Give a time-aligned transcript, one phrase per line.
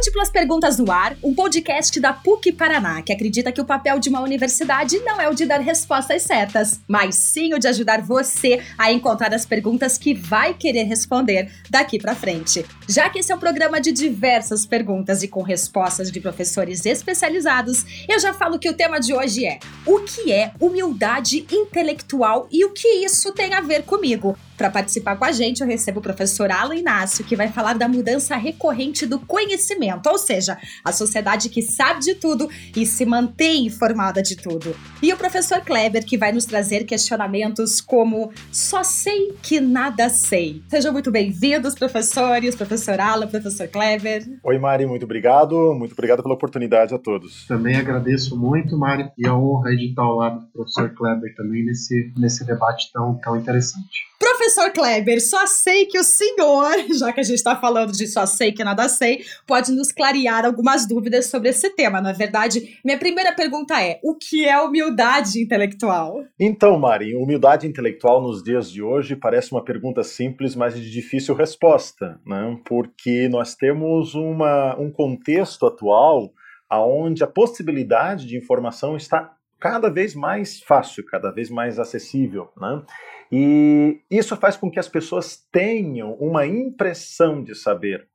[0.00, 4.08] Múltiplas Perguntas no Ar, um podcast da PUC Paraná, que acredita que o papel de
[4.08, 8.62] uma universidade não é o de dar respostas certas, mas sim o de ajudar você
[8.78, 12.64] a encontrar as perguntas que vai querer responder daqui para frente.
[12.88, 17.84] Já que esse é um programa de diversas perguntas e com respostas de professores especializados,
[18.08, 22.64] eu já falo que o tema de hoje é: o que é humildade intelectual e
[22.64, 24.34] o que isso tem a ver comigo?
[24.60, 27.88] Para participar com a gente, eu recebo o professor Alan Inácio, que vai falar da
[27.88, 32.46] mudança recorrente do conhecimento, ou seja, a sociedade que sabe de tudo
[32.76, 34.76] e se mantém informada de tudo.
[35.02, 40.62] E o professor Kleber, que vai nos trazer questionamentos como só sei que nada sei.
[40.68, 44.26] Sejam muito bem-vindos, professores, professor Alan, professor Kleber.
[44.44, 45.74] Oi, Mari, muito obrigado.
[45.74, 47.46] Muito obrigado pela oportunidade a todos.
[47.46, 51.64] Também agradeço muito, Mari, e a honra de estar ao lado do professor Kleber também
[51.64, 54.09] nesse, nesse debate tão, tão interessante.
[54.40, 58.24] Professor Kleber, só sei que o senhor, já que a gente está falando de só
[58.24, 62.00] sei que nada sei, pode nos clarear algumas dúvidas sobre esse tema.
[62.00, 66.24] Na verdade, minha primeira pergunta é: o que é humildade intelectual?
[66.38, 71.34] Então, Mari, humildade intelectual nos dias de hoje parece uma pergunta simples, mas de difícil
[71.34, 72.58] resposta, né?
[72.64, 76.32] Porque nós temos uma, um contexto atual
[76.72, 82.82] onde a possibilidade de informação está cada vez mais fácil, cada vez mais acessível, né?
[83.30, 88.08] E isso faz com que as pessoas tenham uma impressão de saber.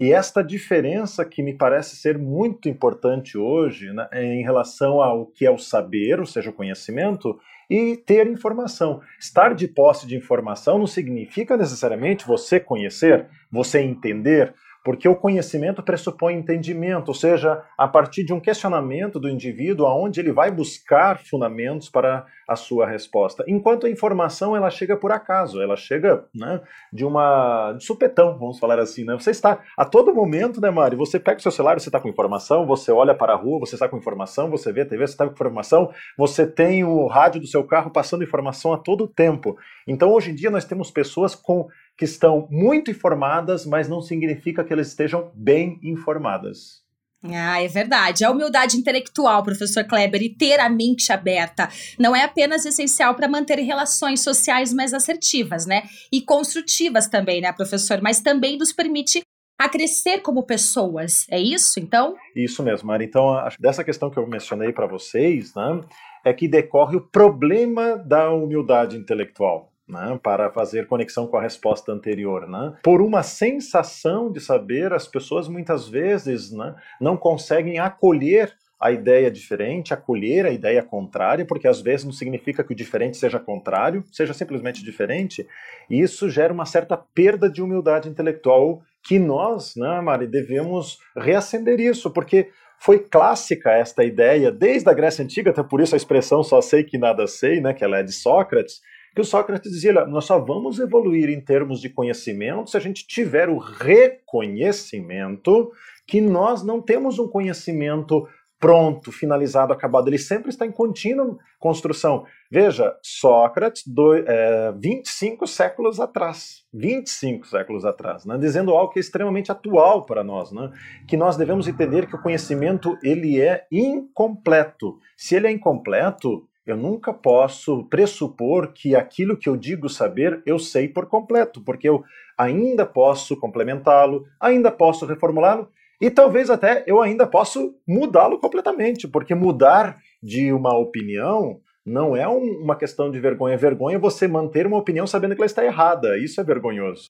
[0.00, 5.46] E esta diferença que me parece ser muito importante hoje né, em relação ao que
[5.46, 9.00] é o saber, ou seja, o conhecimento, e ter informação.
[9.20, 14.54] Estar de posse de informação não significa necessariamente você conhecer, você entender,
[14.84, 20.20] porque o conhecimento pressupõe entendimento, ou seja, a partir de um questionamento do indivíduo, aonde
[20.20, 23.44] ele vai buscar fundamentos para a sua resposta.
[23.46, 26.60] Enquanto a informação ela chega por acaso, ela chega né,
[26.92, 29.04] de uma de supetão, vamos falar assim.
[29.04, 29.14] Né?
[29.14, 30.96] Você está a todo momento, né, Mari?
[30.96, 33.76] Você pega o seu celular, você está com informação, você olha para a rua, você
[33.76, 37.40] está com informação, você vê a TV, você está com informação, você tem o rádio
[37.40, 39.56] do seu carro passando informação a todo tempo.
[39.86, 44.64] Então, hoje em dia, nós temos pessoas com que estão muito informadas, mas não significa
[44.64, 46.82] que elas estejam bem informadas.
[47.24, 48.24] Ah, é verdade.
[48.24, 53.28] A humildade intelectual, professor Kleber, e ter a mente aberta não é apenas essencial para
[53.28, 55.84] manter relações sociais mais assertivas, né?
[56.12, 58.00] E construtivas também, né, professor?
[58.02, 59.22] Mas também nos permite
[59.56, 61.24] a crescer como pessoas.
[61.30, 62.16] É isso, então?
[62.34, 63.04] Isso mesmo, Mari.
[63.04, 65.80] Então, dessa questão que eu mencionei para vocês, né,
[66.24, 71.92] é que decorre o problema da humildade intelectual né, para fazer conexão com a resposta
[71.92, 72.48] anterior.
[72.48, 72.74] Né?
[72.82, 79.30] Por uma sensação de saber, as pessoas muitas vezes né, não conseguem acolher a ideia
[79.30, 84.02] diferente, acolher a ideia contrária, porque às vezes não significa que o diferente seja contrário,
[84.10, 85.46] seja simplesmente diferente,
[85.88, 91.78] e isso gera uma certa perda de humildade intelectual que nós, né, Mari, devemos reacender
[91.78, 96.42] isso, porque foi clássica esta ideia desde a Grécia Antiga, até por isso a expressão
[96.42, 98.80] só sei que nada sei, né, que ela é de Sócrates,
[99.14, 103.06] que o Sócrates dizia: nós só vamos evoluir em termos de conhecimento se a gente
[103.06, 105.72] tiver o reconhecimento
[106.06, 108.26] que nós não temos um conhecimento
[108.62, 110.06] pronto, finalizado, acabado.
[110.06, 112.24] Ele sempre está em contínua construção.
[112.48, 119.02] Veja, Sócrates, do, é, 25 séculos atrás, 25 séculos atrás, né, dizendo algo que é
[119.02, 120.70] extremamente atual para nós, né,
[121.08, 124.96] que nós devemos entender que o conhecimento ele é incompleto.
[125.16, 130.58] Se ele é incompleto, eu nunca posso pressupor que aquilo que eu digo saber eu
[130.58, 132.04] sei por completo, porque eu
[132.38, 135.68] ainda posso complementá-lo, ainda posso reformulá-lo
[136.00, 142.28] e talvez até eu ainda posso mudá-lo completamente, porque mudar de uma opinião não é
[142.28, 143.56] um, uma questão de vergonha.
[143.56, 146.16] Vergonha é você manter uma opinião sabendo que ela está errada.
[146.18, 147.06] Isso é vergonhoso.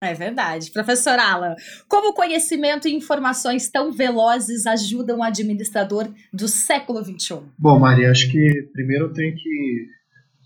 [0.00, 0.70] É verdade.
[0.70, 1.56] Professor Alan,
[1.88, 7.40] como conhecimento e informações tão velozes ajudam o administrador do século XXI?
[7.58, 9.86] Bom, Maria, acho que primeiro eu tenho que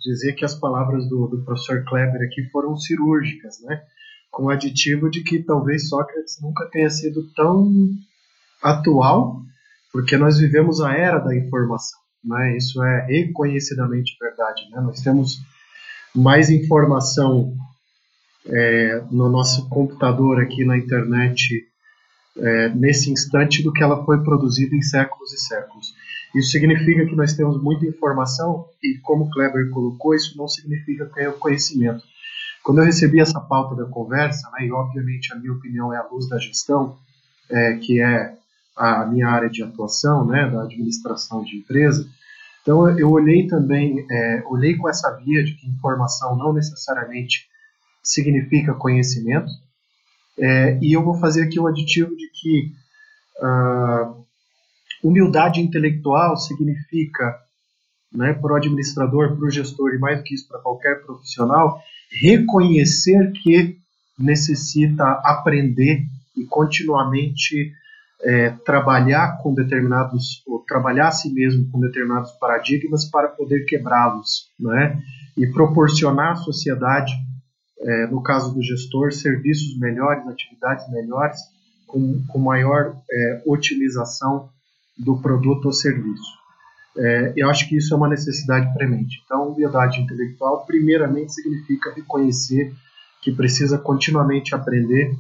[0.02, 3.82] dizer que as palavras do, do professor Kleber aqui foram cirúrgicas, né?
[4.31, 7.70] Com o aditivo de que talvez Sócrates nunca tenha sido tão
[8.62, 9.43] atual,
[9.93, 12.56] porque nós vivemos a era da informação, né?
[12.56, 14.81] Isso é reconhecidamente verdade, né?
[14.81, 15.37] Nós temos
[16.14, 17.55] mais informação
[18.46, 21.66] é, no nosso computador aqui na internet
[22.36, 25.94] é, nesse instante do que ela foi produzida em séculos e séculos.
[26.34, 31.28] Isso significa que nós temos muita informação e, como Kleber colocou, isso não significa ter
[31.28, 32.02] o conhecimento.
[32.64, 36.06] Quando eu recebi essa pauta da conversa, né, e obviamente a minha opinião é a
[36.06, 36.96] luz da gestão,
[37.50, 38.34] é, que é
[38.74, 42.08] a minha área de atuação, né, da administração de empresa,
[42.62, 47.48] então eu olhei também, é, olhei com essa via de que informação não necessariamente
[48.02, 49.50] significa conhecimento,
[50.38, 52.72] É, e eu vou fazer aqui o aditivo de que
[53.38, 54.25] uh,
[55.02, 57.38] humildade intelectual significa,
[58.10, 61.78] né, para o administrador, para o gestor e mais do que isso para qualquer profissional,
[62.22, 63.76] reconhecer que
[64.19, 66.02] necessita aprender
[66.34, 67.72] e continuamente
[68.25, 74.50] é, trabalhar com determinados, ou trabalhar a si mesmo com determinados paradigmas para poder quebrá-los,
[74.58, 74.98] né?
[75.37, 77.12] E proporcionar à sociedade,
[77.82, 81.38] é, no caso do gestor, serviços melhores, atividades melhores,
[81.87, 83.43] com, com maior é,
[84.99, 86.43] do produto ou serviço.
[86.96, 89.23] É, eu acho que isso é uma necessidade premente.
[89.25, 92.73] Então, humildade intelectual, primeiramente, significa reconhecer
[93.23, 95.14] que precisa continuamente aprender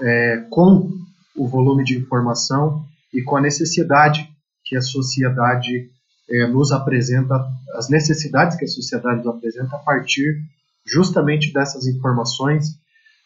[0.00, 0.90] é, com
[1.36, 4.28] o volume de informação e com a necessidade
[4.64, 5.90] que a sociedade
[6.28, 7.44] é, nos apresenta,
[7.74, 10.40] as necessidades que a sociedade nos apresenta a partir
[10.86, 12.78] justamente dessas informações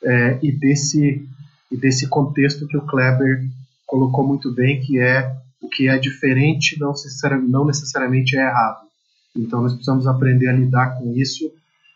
[0.03, 1.27] é, e, desse,
[1.71, 3.45] e desse contexto que o Kleber
[3.87, 6.93] colocou muito bem, que é o que é diferente não,
[7.49, 8.85] não necessariamente é errado.
[9.37, 11.51] Então nós precisamos aprender a lidar com isso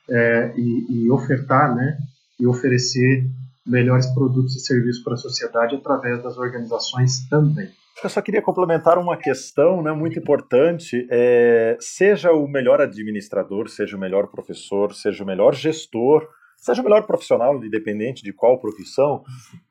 [0.09, 1.99] é, e, e, ofertar, né,
[2.41, 3.29] e oferecer
[3.69, 7.69] melhores produtos e serviços para a sociedade através das organizações também.
[8.03, 11.07] Eu só queria complementar uma questão né, muito importante.
[11.11, 16.85] É, seja o melhor administrador, seja o melhor professor, seja o melhor gestor, seja o
[16.85, 19.25] melhor profissional, independente de qual profissão,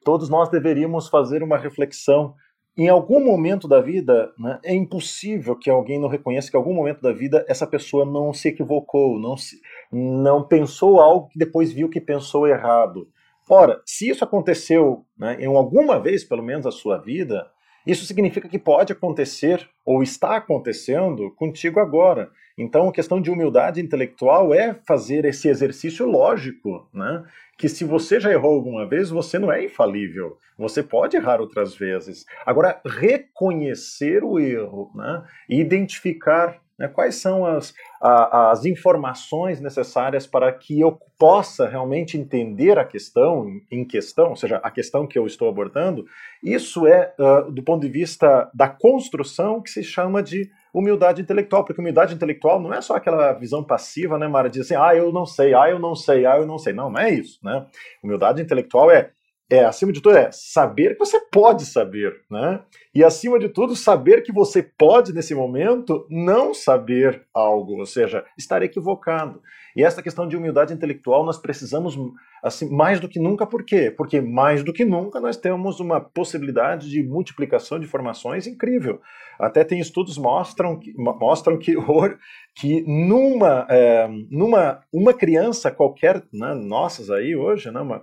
[0.03, 2.33] todos nós deveríamos fazer uma reflexão.
[2.77, 6.73] Em algum momento da vida, né, é impossível que alguém não reconheça que em algum
[6.73, 9.59] momento da vida essa pessoa não se equivocou, não, se,
[9.91, 13.07] não pensou algo que depois viu que pensou errado.
[13.49, 17.49] Ora, se isso aconteceu né, em alguma vez, pelo menos, na sua vida,
[17.87, 22.29] isso significa que pode acontecer ou está acontecendo contigo agora.
[22.57, 27.23] Então, a questão de humildade intelectual é fazer esse exercício lógico, né?
[27.57, 30.37] Que se você já errou alguma vez, você não é infalível.
[30.57, 32.25] Você pode errar outras vezes.
[32.45, 35.23] Agora, reconhecer o erro, né?
[35.49, 36.87] E identificar né?
[36.87, 43.47] Quais são as, a, as informações necessárias para que eu possa realmente entender a questão
[43.71, 46.05] em questão, ou seja, a questão que eu estou abordando?
[46.43, 51.65] Isso é, uh, do ponto de vista da construção, que se chama de humildade intelectual,
[51.65, 55.11] porque humildade intelectual não é só aquela visão passiva, né, Mara, de assim, ah, eu
[55.11, 56.73] não sei, ah, eu não sei, ah, eu não sei.
[56.73, 57.65] Não, não é isso, né?
[58.03, 59.11] Humildade intelectual é
[59.49, 62.61] é, acima de tudo, é saber que você pode saber, né?
[62.93, 68.25] E acima de tudo, saber que você pode, nesse momento, não saber algo, ou seja,
[68.37, 69.41] estar equivocado.
[69.73, 71.95] E essa questão de humildade intelectual nós precisamos,
[72.43, 73.89] assim, mais do que nunca, por quê?
[73.89, 78.99] Porque mais do que nunca nós temos uma possibilidade de multiplicação de informações incrível.
[79.39, 81.75] Até tem estudos mostram que mostram que,
[82.55, 88.01] que numa, é, numa uma criança qualquer, né, nossas aí hoje, né, uma,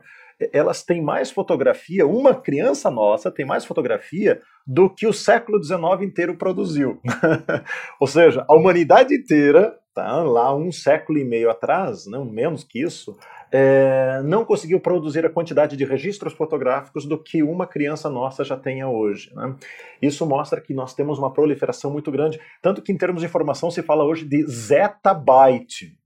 [0.53, 6.03] elas têm mais fotografia, uma criança nossa tem mais fotografia do que o século XIX
[6.03, 7.01] inteiro produziu.
[8.01, 12.83] Ou seja, a humanidade inteira, tá, lá um século e meio atrás, não menos que
[12.83, 13.17] isso,
[13.53, 18.57] é, não conseguiu produzir a quantidade de registros fotográficos do que uma criança nossa já
[18.57, 19.33] tenha hoje.
[19.35, 19.55] Né?
[20.03, 23.71] Isso mostra que nós temos uma proliferação muito grande, tanto que em termos de informação
[23.71, 25.97] se fala hoje de zettabyte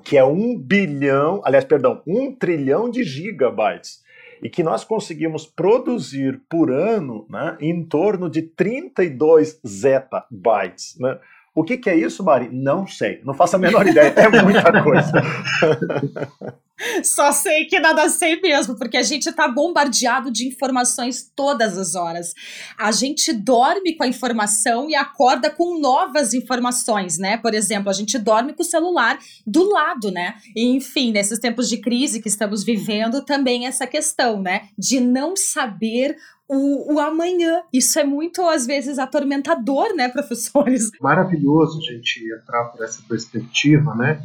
[0.00, 4.02] que é um bilhão, aliás, perdão, um trilhão de gigabytes,
[4.42, 10.98] e que nós conseguimos produzir por ano né, em torno de 32 zettabytes.
[10.98, 11.18] Né?
[11.54, 12.48] O que, que, é isso, Mari?
[12.50, 15.12] Não sei, não faço a menor ideia, é muita coisa.
[17.04, 21.94] Só sei que nada sei mesmo, porque a gente tá bombardeado de informações todas as
[21.94, 22.34] horas.
[22.78, 27.36] A gente dorme com a informação e acorda com novas informações, né?
[27.36, 30.36] Por exemplo, a gente dorme com o celular do lado, né?
[30.56, 34.68] E, enfim, nesses tempos de crise que estamos vivendo, também essa questão, né?
[34.76, 36.16] De não saber
[36.54, 37.62] o, o, amanhã.
[37.72, 40.90] Isso é muito, às vezes, atormentador, né, professores?
[41.00, 44.22] Maravilhoso a gente entrar por essa perspectiva, né?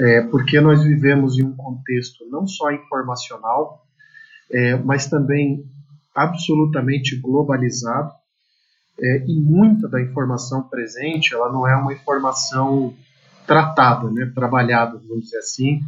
[0.00, 3.84] é, porque nós vivemos em um contexto não só informacional,
[4.50, 5.64] é, mas também
[6.14, 8.12] absolutamente globalizado,
[8.98, 12.94] é, e muita da informação presente ela não é uma informação
[13.46, 15.80] tratada, né, trabalhada, vamos dizer assim,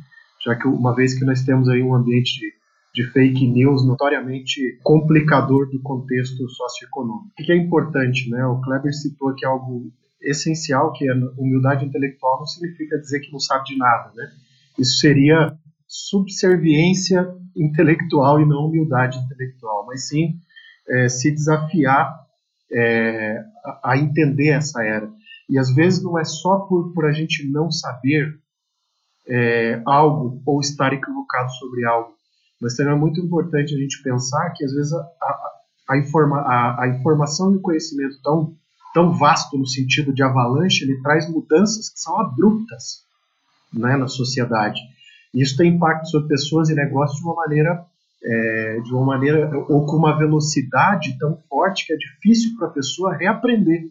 [0.45, 2.53] já que uma vez que nós temos aí um ambiente de,
[2.95, 7.33] de fake news notoriamente complicador do contexto socioeconômico.
[7.39, 8.45] O que é importante, né?
[8.47, 13.41] O Kleber citou aqui algo essencial, que é humildade intelectual, não significa dizer que não
[13.41, 14.31] sabe de nada, né?
[14.79, 15.57] Isso seria
[15.87, 20.37] subserviência intelectual e não humildade intelectual, mas sim
[20.89, 22.23] é, se desafiar
[22.73, 23.39] é,
[23.83, 25.11] a, entender essa era.
[25.49, 28.39] E às vezes não é só por, por a gente não saber
[29.29, 32.15] é, algo ou estar equivocado sobre algo,
[32.63, 35.53] mas também é muito importante a gente pensar que às vezes a, a,
[35.91, 38.55] a, informa, a, a informação e o conhecimento tão,
[38.95, 43.03] tão vasto no sentido de avalanche, ele traz mudanças que são abruptas
[43.75, 44.81] né, na sociedade.
[45.35, 47.85] E isso tem impacto sobre pessoas e negócios de uma maneira
[48.25, 52.71] é, de uma maneira ou com uma velocidade tão forte que é difícil para a
[52.71, 53.87] pessoa reaprender.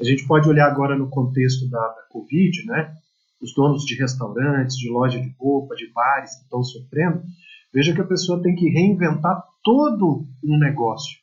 [0.00, 2.94] A gente pode olhar agora no contexto da, da Covid, né?
[3.42, 7.22] Os donos de restaurantes, de loja de roupa, de bares que estão sofrendo.
[7.72, 11.18] Veja que a pessoa tem que reinventar todo um negócio.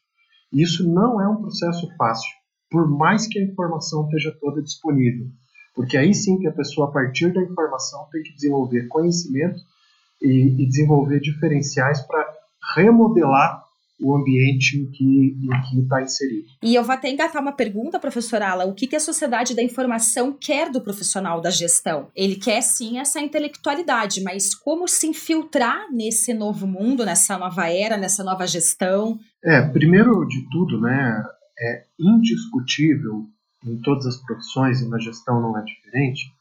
[0.51, 2.30] Isso não é um processo fácil,
[2.70, 5.27] por mais que a informação esteja toda disponível.
[5.75, 9.60] Porque aí sim que a pessoa, a partir da informação, tem que desenvolver conhecimento
[10.22, 12.25] e, e desenvolver diferenciais para
[12.75, 13.67] remodelar
[14.00, 15.36] o ambiente em que
[15.82, 16.48] está inserido.
[16.62, 19.63] E eu vou até engatar uma pergunta, professora Ala, o que, que a sociedade da
[19.63, 22.10] informação quer do profissional da gestão?
[22.16, 27.98] Ele quer sim essa intelectualidade, mas como se infiltrar nesse novo mundo, nessa nova era,
[27.98, 29.20] nessa nova gestão?
[29.44, 31.24] É, primeiro de tudo, né,
[31.60, 33.25] é indiscutível
[33.66, 36.32] em todas as profissões e na gestão não é diferente,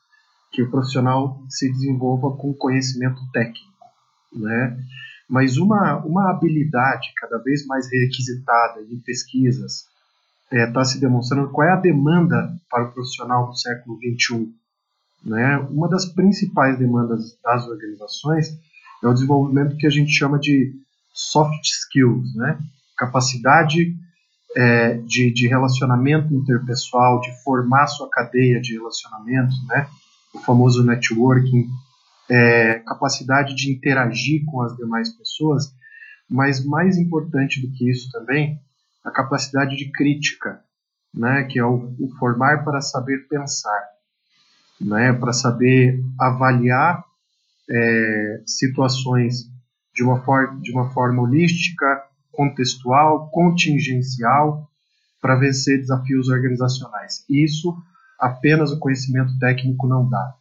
[0.52, 3.72] que o profissional se desenvolva com conhecimento técnico,
[4.32, 4.76] né?
[5.28, 9.87] Mas uma, uma habilidade cada vez mais requisitada em pesquisas
[10.45, 14.49] está é, tá se demonstrando qual é a demanda para o profissional do século XXI.
[15.25, 15.59] Né?
[15.71, 18.56] Uma das principais demandas das organizações
[19.02, 20.73] é o desenvolvimento que a gente chama de
[21.12, 22.59] soft skills, né?
[22.97, 23.97] capacidade
[24.56, 29.88] é, de, de relacionamento interpessoal, de formar sua cadeia de relacionamentos, né?
[30.33, 31.68] o famoso networking,
[32.28, 35.73] é, capacidade de interagir com as demais pessoas,
[36.28, 38.61] mas mais importante do que isso também,
[39.04, 40.61] a capacidade de crítica,
[41.14, 43.88] né, que é o, o formar para saber pensar,
[44.80, 47.04] né, para saber avaliar
[47.71, 49.49] é, situações
[49.95, 52.02] de uma, for de uma forma holística,
[52.33, 54.68] contextual, contingencial,
[55.21, 57.25] para vencer desafios organizacionais.
[57.28, 57.75] Isso
[58.21, 60.35] apenas o conhecimento técnico não dá.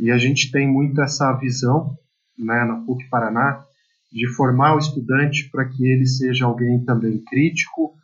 [0.00, 1.96] E a gente tem muito essa visão,
[2.38, 3.64] né, na PUC Paraná,
[4.12, 7.94] de formar o estudante para que ele seja alguém também crítico,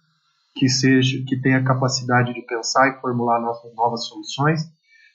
[0.54, 4.60] que seja que tenha capacidade de pensar e formular novas, novas soluções,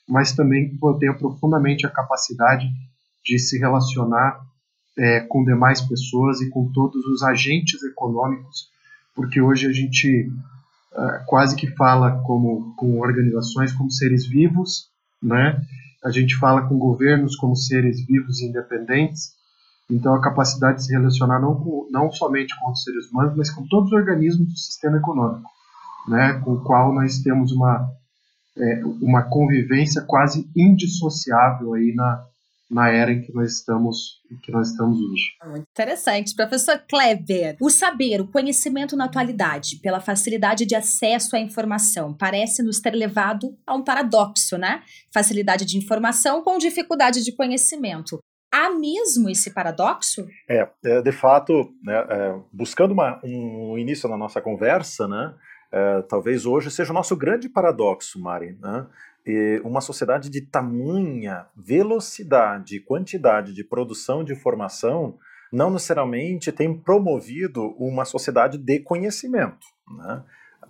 [0.08, 2.66] mas também que tenha profundamente a capacidade
[3.24, 4.40] de se relacionar
[4.96, 8.68] é, com demais pessoas e com todos os agentes econômicos,
[9.14, 10.30] porque hoje a gente
[10.92, 14.88] uh, quase que fala como com organizações como seres vivos,
[15.22, 15.60] né?
[16.04, 19.32] A gente fala com governos como seres vivos e independentes.
[19.90, 23.50] Então, a capacidade de se relacionar não, com, não somente com os seres humanos, mas
[23.50, 25.48] com todos os organismos do sistema econômico,
[26.08, 26.34] né?
[26.44, 27.90] Com o qual nós temos uma
[28.56, 32.24] é, uma convivência quase indissociável aí na,
[32.74, 35.30] na era em que nós estamos, que nós estamos hoje.
[35.44, 36.34] Muito interessante.
[36.34, 42.64] Professor Kleber, o saber, o conhecimento na atualidade, pela facilidade de acesso à informação, parece
[42.64, 44.82] nos ter levado a um paradoxo, né?
[45.12, 48.18] Facilidade de informação com dificuldade de conhecimento.
[48.52, 50.26] Há mesmo esse paradoxo?
[50.48, 55.34] É, é de fato, né, é, buscando uma, um início na nossa conversa, né,
[55.72, 58.86] é, talvez hoje seja o nosso grande paradoxo, Mari, né?
[59.64, 65.18] Uma sociedade de tamanha velocidade e quantidade de produção de informação
[65.52, 69.66] não necessariamente tem promovido uma sociedade de conhecimento.
[69.88, 70.24] Né?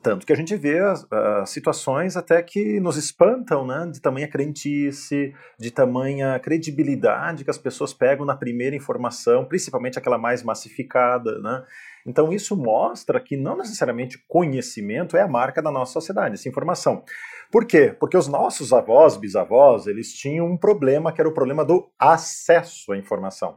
[0.05, 3.91] Tanto que a gente vê uh, situações até que nos espantam, né?
[3.91, 10.19] De tamanha crentice, de tamanha credibilidade que as pessoas pegam na primeira informação, principalmente aquela
[10.19, 11.65] mais massificada, né?
[12.07, 17.03] Então isso mostra que não necessariamente conhecimento é a marca da nossa sociedade, essa informação.
[17.51, 17.97] Por quê?
[17.99, 22.93] Porque os nossos avós, bisavós, eles tinham um problema que era o problema do acesso
[22.93, 23.57] à informação.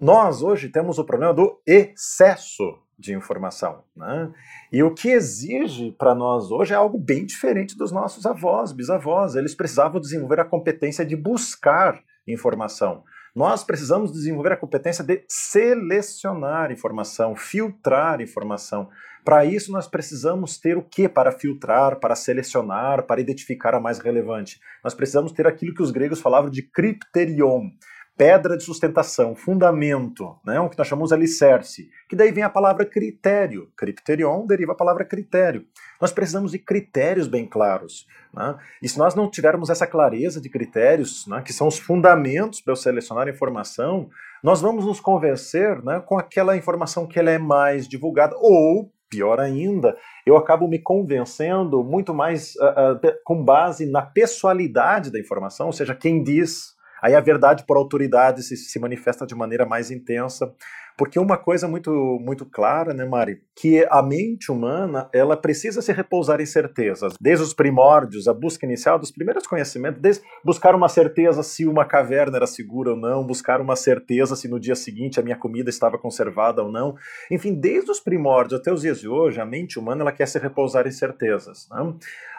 [0.00, 3.84] Nós hoje temos o problema do excesso de informação.
[3.94, 4.32] Né?
[4.72, 9.34] E o que exige para nós hoje é algo bem diferente dos nossos avós, bisavós.
[9.34, 13.04] Eles precisavam desenvolver a competência de buscar informação.
[13.34, 18.88] Nós precisamos desenvolver a competência de selecionar informação, filtrar informação.
[19.22, 23.98] Para isso, nós precisamos ter o que para filtrar, para selecionar, para identificar a mais
[23.98, 24.58] relevante?
[24.82, 27.68] Nós precisamos ter aquilo que os gregos falavam de criterion,
[28.16, 32.50] pedra de sustentação, fundamento, né, o que nós chamamos de alicerce, que daí vem a
[32.50, 33.70] palavra critério.
[33.76, 35.66] Criterion deriva a palavra critério.
[36.00, 38.06] Nós precisamos de critérios bem claros.
[38.32, 38.56] Né?
[38.82, 42.72] E se nós não tivermos essa clareza de critérios, né, que são os fundamentos para
[42.72, 44.08] eu selecionar informação,
[44.42, 49.38] nós vamos nos convencer né, com aquela informação que ela é mais divulgada, ou Pior
[49.38, 49.96] ainda,
[50.26, 55.72] eu acabo me convencendo muito mais uh, uh, com base na pessoalidade da informação, ou
[55.72, 56.75] seja, quem diz,
[57.06, 60.52] aí a verdade por autoridade se, se manifesta de maneira mais intensa.
[60.96, 61.90] Porque uma coisa muito,
[62.22, 67.14] muito clara, né, Mari, que a mente humana, ela precisa se repousar em certezas.
[67.20, 71.84] Desde os primórdios, a busca inicial dos primeiros conhecimentos, desde buscar uma certeza se uma
[71.84, 75.68] caverna era segura ou não, buscar uma certeza se no dia seguinte a minha comida
[75.68, 76.94] estava conservada ou não.
[77.30, 80.38] Enfim, desde os primórdios até os dias de hoje, a mente humana ela quer se
[80.38, 81.68] repousar em certezas.
[81.70, 81.94] Né?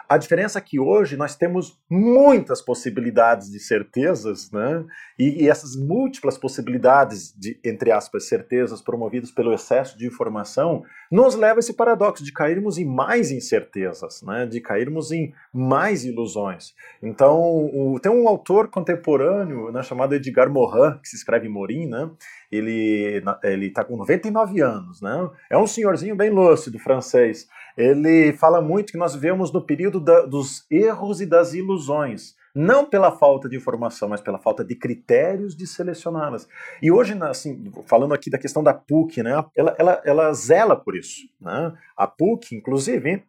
[0.08, 4.82] A diferença é que hoje nós temos muitas possibilidades de certezas, né?
[5.18, 11.34] E, e, essas múltiplas possibilidades de, entre aspas, certezas promovidas pelo excesso de informação, nos
[11.34, 14.46] leva a esse paradoxo de cairmos em mais incertezas, né?
[14.46, 16.74] De cairmos em mais ilusões.
[17.02, 22.10] Então, o, tem um autor contemporâneo né, chamado Edgar Morin, que se escreve Morin, né?
[22.50, 23.22] Ele
[23.66, 25.28] está com 99 anos, né?
[25.50, 27.46] É um senhorzinho bem lúcido francês
[27.78, 32.84] ele fala muito que nós vivemos no período da, dos erros e das ilusões, não
[32.84, 36.48] pela falta de informação, mas pela falta de critérios de selecioná-las.
[36.82, 40.96] E hoje, assim, falando aqui da questão da PUC, né, ela, ela, ela zela por
[40.96, 41.28] isso.
[41.40, 41.72] Né?
[41.96, 43.22] A PUC, inclusive,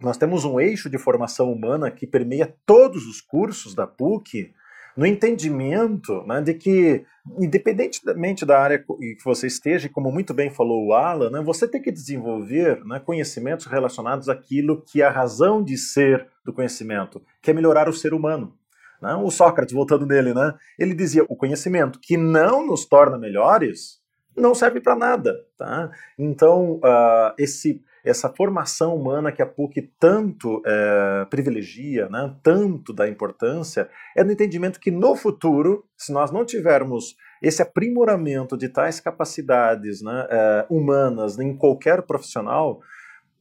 [0.00, 4.54] nós temos um eixo de formação humana que permeia todos os cursos da PUC,
[4.96, 7.04] no entendimento né, de que,
[7.38, 11.80] independentemente da área que você esteja, como muito bem falou o Alan, né, você tem
[11.80, 17.50] que desenvolver né, conhecimentos relacionados àquilo que é a razão de ser do conhecimento, que
[17.50, 18.54] é melhorar o ser humano.
[19.00, 19.14] Né?
[19.14, 24.00] O Sócrates, voltando nele, né, ele dizia: o conhecimento que não nos torna melhores
[24.36, 25.44] não serve para nada.
[25.58, 25.90] Tá?
[26.18, 33.08] Então, uh, esse essa formação humana que a PUC tanto é, privilegia, né, tanto dá
[33.08, 39.00] importância, é no entendimento que no futuro, se nós não tivermos esse aprimoramento de tais
[39.00, 42.80] capacidades né, é, humanas em qualquer profissional,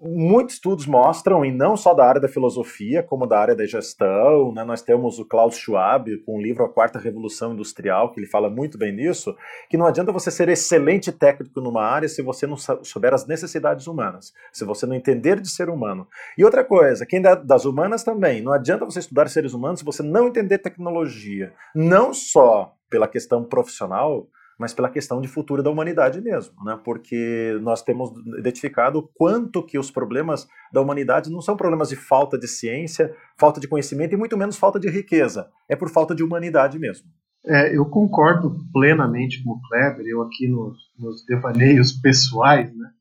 [0.01, 4.51] muitos estudos mostram, e não só da área da filosofia, como da área da gestão,
[4.53, 4.63] né?
[4.63, 8.49] nós temos o Klaus Schwab com o livro A Quarta Revolução Industrial, que ele fala
[8.49, 9.35] muito bem nisso,
[9.69, 13.85] que não adianta você ser excelente técnico numa área se você não souber as necessidades
[13.85, 16.07] humanas, se você não entender de ser humano.
[16.37, 19.85] E outra coisa, quem é das humanas também, não adianta você estudar seres humanos se
[19.85, 24.27] você não entender tecnologia, não só pela questão profissional,
[24.61, 26.79] mas pela questão de futuro da humanidade mesmo, né?
[26.85, 32.37] Porque nós temos identificado quanto que os problemas da humanidade não são problemas de falta
[32.37, 36.23] de ciência, falta de conhecimento e muito menos falta de riqueza, é por falta de
[36.23, 37.07] humanidade mesmo.
[37.43, 42.91] É, eu concordo plenamente com o Kleber, eu aqui nos, devaneios pessoais, né?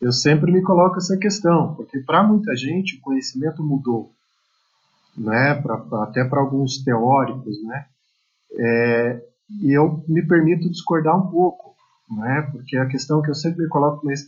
[0.00, 4.12] Eu sempre me coloco essa questão, porque para muita gente o conhecimento mudou,
[5.18, 5.60] né?
[5.60, 7.86] Pra, pra, até para alguns teóricos, né?
[8.56, 11.74] É, e eu me permito discordar um pouco,
[12.10, 12.48] né?
[12.52, 14.26] Porque a questão que eu sempre me coloco, mas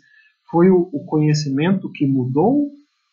[0.51, 2.71] foi o, o conhecimento que mudou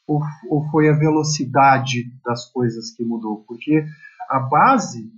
[0.07, 3.43] ou, ou foi a velocidade das coisas que mudou?
[3.47, 3.85] Porque
[4.29, 5.11] a base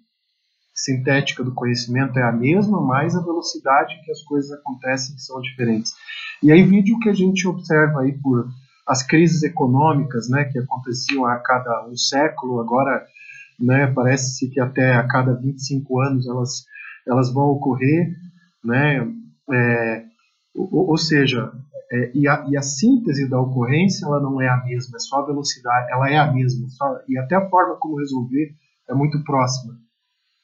[0.74, 5.94] sintética do conhecimento é a mesma, mas a velocidade que as coisas acontecem são diferentes.
[6.42, 8.48] E aí vídeo que a gente observa aí por
[8.86, 13.06] as crises econômicas, né, que aconteciam a cada um século, agora,
[13.58, 16.66] né, parece que até a cada 25 anos elas
[17.08, 18.16] elas vão ocorrer,
[18.64, 19.08] né?
[19.52, 20.06] É,
[20.56, 21.52] ou, ou, seja,
[21.92, 25.18] é, e, a, e, a, síntese da ocorrência ela não é a mesma, é só
[25.18, 28.56] a velocidade, ela é a mesma, só, e até a forma como resolver
[28.90, 29.78] é muito próxima.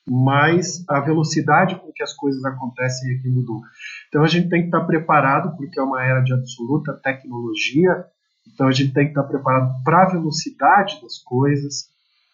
[0.08, 3.62] Mas a velocidade com que as coisas acontecem é que mudou.
[4.08, 8.06] Então a gente tem que estar preparado, porque é uma era de absoluta tecnologia,
[8.52, 11.90] então a gente tem que estar preparado para a velocidade das coisas,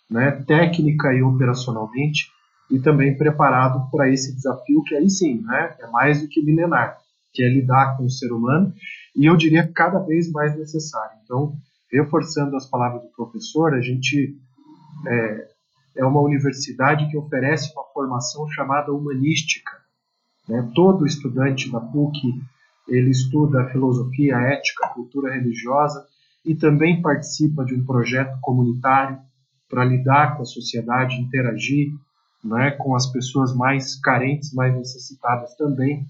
[0.10, 2.30] né, técnica e operacionalmente,
[2.70, 6.98] e também preparado para esse desafio que aí sim, né, é mais do que milenar,
[7.34, 8.74] que é lidar com o ser humano
[9.16, 11.18] e eu diria cada vez mais necessário.
[11.24, 11.56] Então,
[11.92, 14.36] reforçando as palavras do professor, a gente
[15.08, 15.48] é,
[15.98, 19.72] é uma universidade que oferece uma formação chamada humanística.
[20.50, 20.70] Né?
[20.74, 22.34] Todo estudante da PUC
[22.88, 26.06] ele estuda filosofia, ética, cultura religiosa
[26.46, 29.18] e também participa de um projeto comunitário
[29.68, 31.92] para lidar com a sociedade, interagir
[32.46, 36.08] né, com as pessoas mais carentes, mais necessitadas também,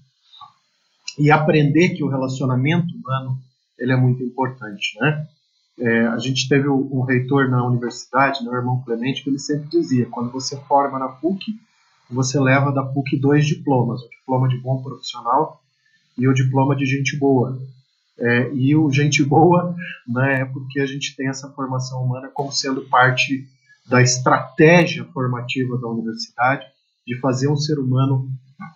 [1.18, 3.40] e aprender que o relacionamento humano
[3.78, 5.26] ele é muito importante, né?
[5.78, 10.06] É, a gente teve um reitor na universidade, meu irmão Clemente, que ele sempre dizia:
[10.06, 11.58] quando você forma na PUC,
[12.10, 15.60] você leva da PUC dois diplomas, o diploma de bom profissional
[16.16, 17.58] e o diploma de gente boa.
[18.18, 19.76] É, e o gente boa
[20.08, 23.46] né, é porque a gente tem essa formação humana como sendo parte
[23.88, 26.64] da estratégia formativa da universidade
[27.06, 28.28] de fazer um ser humano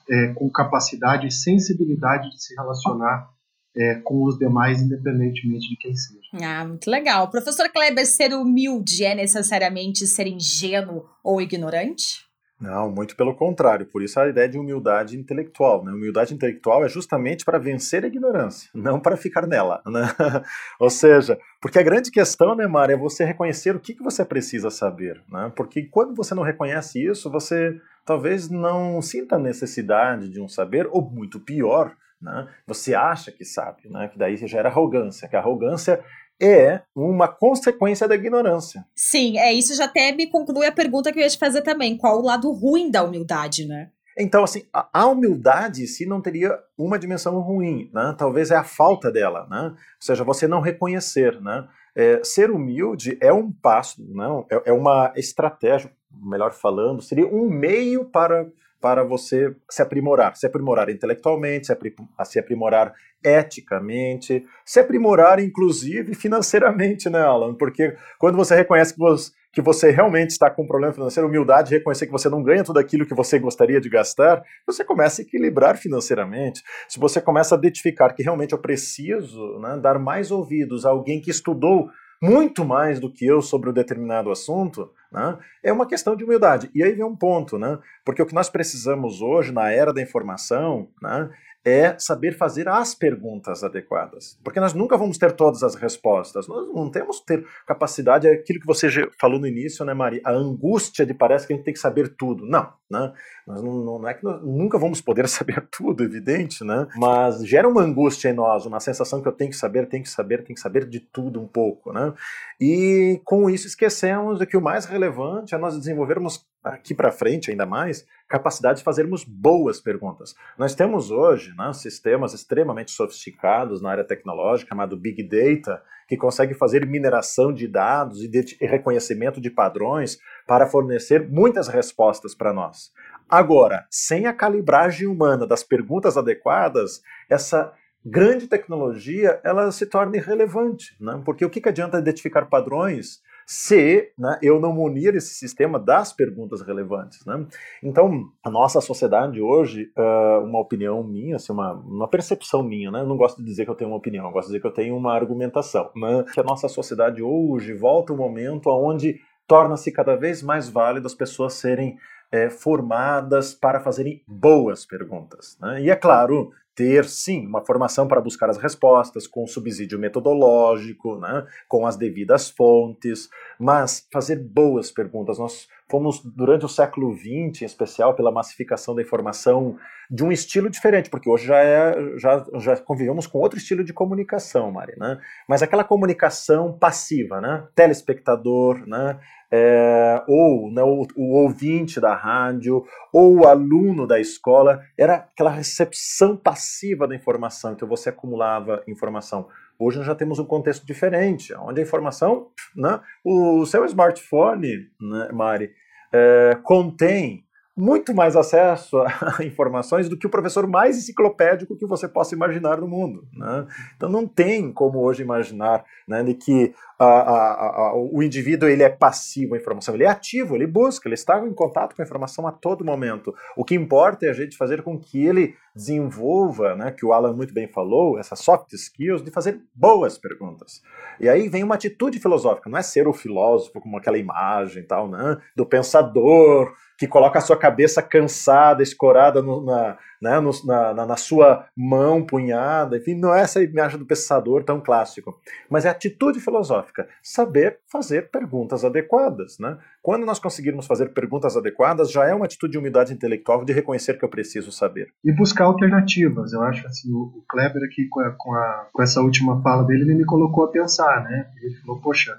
[0.09, 3.29] é, com capacidade e sensibilidade de se relacionar
[3.77, 6.20] é, com os demais, independentemente de quem seja.
[6.42, 7.29] Ah, muito legal.
[7.31, 12.29] Professor Kleber, ser humilde é necessariamente ser ingênuo ou ignorante?
[12.61, 13.87] Não, muito pelo contrário.
[13.87, 15.83] Por isso a ideia de humildade intelectual.
[15.83, 15.92] Né?
[15.92, 19.81] Humildade intelectual é justamente para vencer a ignorância, não para ficar nela.
[19.87, 20.03] Né?
[20.79, 24.25] Ou seja, porque a grande questão, né, Mara, é você reconhecer o que, que você
[24.25, 25.23] precisa saber.
[25.31, 25.51] Né?
[25.57, 30.87] Porque quando você não reconhece isso, você talvez não sinta a necessidade de um saber,
[30.90, 32.46] ou muito pior, né?
[32.66, 34.09] você acha que sabe, né?
[34.09, 35.27] que daí gera arrogância.
[35.29, 36.05] Que a arrogância
[36.40, 38.85] é uma consequência da ignorância.
[38.94, 41.96] Sim, é isso já até me conclui a pergunta que eu ia te fazer também.
[41.96, 43.90] Qual o lado ruim da humildade, né?
[44.18, 48.14] Então, assim, a, humildade em si não teria uma dimensão ruim, né?
[48.18, 49.70] Talvez é a falta dela, né?
[49.70, 51.66] Ou seja, você não reconhecer, né?
[51.94, 54.46] É, ser humilde é um passo, não?
[54.50, 58.46] É, é uma estratégia, melhor falando, seria um meio para
[58.80, 67.20] para você se aprimorar, se aprimorar intelectualmente, se aprimorar eticamente, se aprimorar inclusive financeiramente, né,
[67.20, 67.54] Alan?
[67.54, 71.74] Porque quando você reconhece que você, que você realmente está com um problema financeiro, humildade,
[71.74, 75.24] reconhecer que você não ganha tudo aquilo que você gostaria de gastar, você começa a
[75.24, 76.62] equilibrar financeiramente.
[76.88, 81.20] Se você começa a identificar que realmente eu preciso né, dar mais ouvidos a alguém
[81.20, 81.90] que estudou
[82.22, 86.70] muito mais do que eu sobre um determinado assunto, né, é uma questão de humildade.
[86.75, 90.03] E aí vem um ponto, né, porque o que nós precisamos hoje, na era da
[90.03, 91.31] informação, né,
[91.64, 94.38] é saber fazer as perguntas adequadas.
[94.42, 96.49] Porque nós nunca vamos ter todas as respostas.
[96.49, 100.23] Nós não temos ter capacidade, é aquilo que você falou no início, né, Maria?
[100.25, 102.46] A angústia de parece que a gente tem que saber tudo.
[102.46, 103.12] Não, né?
[103.46, 106.87] Nós não, não é que nós nunca vamos poder saber tudo, evidente, né?
[106.96, 110.09] Mas gera uma angústia em nós, uma sensação que eu tenho que saber, tenho que
[110.09, 112.12] saber, tenho que saber de tudo um pouco, né?
[112.61, 117.51] E com isso esquecemos de que o mais relevante é nós desenvolvermos aqui para frente
[117.51, 120.35] ainda mais capacidade de fazermos boas perguntas.
[120.57, 126.55] Nós temos hoje né, sistemas extremamente sofisticados na área tecnológica, chamado Big Data, que consegue
[126.55, 132.53] fazer mineração de dados e, de, e reconhecimento de padrões para fornecer muitas respostas para
[132.53, 132.92] nós.
[133.29, 137.73] Agora, sem a calibragem humana das perguntas adequadas, essa
[138.05, 141.20] grande tecnologia ela se torna irrelevante, né?
[141.25, 146.12] porque o que, que adianta identificar padrões se né, eu não munir esse sistema das
[146.12, 147.26] perguntas relevantes.
[147.26, 147.44] Né?
[147.82, 153.00] Então, a nossa sociedade hoje, uh, uma opinião minha, assim, uma, uma percepção minha, né?
[153.00, 154.68] eu não gosto de dizer que eu tenho uma opinião, eu gosto de dizer que
[154.68, 156.24] eu tenho uma argumentação, né?
[156.32, 161.14] que a nossa sociedade hoje volta um momento onde torna-se cada vez mais válido as
[161.14, 161.96] pessoas serem
[162.32, 165.56] é, formadas para fazerem boas perguntas.
[165.60, 165.82] Né?
[165.82, 171.46] E é claro, ter, sim, uma formação para buscar as respostas, com subsídio metodológico, né,
[171.68, 175.38] com as devidas fontes, mas fazer boas perguntas.
[175.38, 179.76] Nós fomos, durante o século XX, em especial, pela massificação da informação,
[180.11, 183.92] de um estilo diferente, porque hoje já, é, já, já convivemos com outro estilo de
[183.92, 185.18] comunicação, Mari, né?
[185.48, 187.66] mas aquela comunicação passiva, né?
[187.74, 189.18] telespectador, né?
[189.50, 195.50] é, ou né, o, o, ouvinte da rádio, ou o aluno da escola, era aquela
[195.50, 199.48] recepção passiva da informação, então você acumulava informação.
[199.80, 205.30] Hoje nós já temos um contexto diferente, onde a informação, né, o seu smartphone, né,
[205.32, 205.70] Mari,
[206.12, 209.08] é, contém muito mais acesso a
[209.42, 213.26] informações do que o professor mais enciclopédico que você possa imaginar no mundo.
[213.32, 213.66] Né?
[213.96, 218.82] Então não tem como hoje imaginar né, de que a, a, a, o indivíduo ele
[218.82, 222.04] é passivo à informação, ele é ativo, ele busca, ele está em contato com a
[222.04, 223.34] informação a todo momento.
[223.56, 227.32] O que importa é a gente fazer com que ele desenvolva, né, que o Alan
[227.32, 230.82] muito bem falou, essas soft skills de fazer boas perguntas.
[231.18, 235.08] E aí vem uma atitude filosófica, não é ser o filósofo como aquela imagem tal,
[235.08, 241.06] né, do pensador que coloca a sua cabeça cansada, escorada no, na, né, no, na,
[241.06, 245.88] na, sua mão, punhada, enfim, não é essa imagem do pensador tão clássico, mas é
[245.88, 249.59] atitude filosófica, saber fazer perguntas adequadas.
[249.59, 249.78] Né?
[250.02, 254.18] Quando nós conseguirmos fazer perguntas adequadas, já é uma atitude de humildade intelectual de reconhecer
[254.18, 255.09] que eu preciso saber.
[255.24, 259.20] E buscar alternativas, eu acho assim, o Kleber aqui com, a, com, a, com essa
[259.20, 261.50] última fala dele, ele me colocou a pensar, né?
[261.62, 262.38] Ele falou, poxa,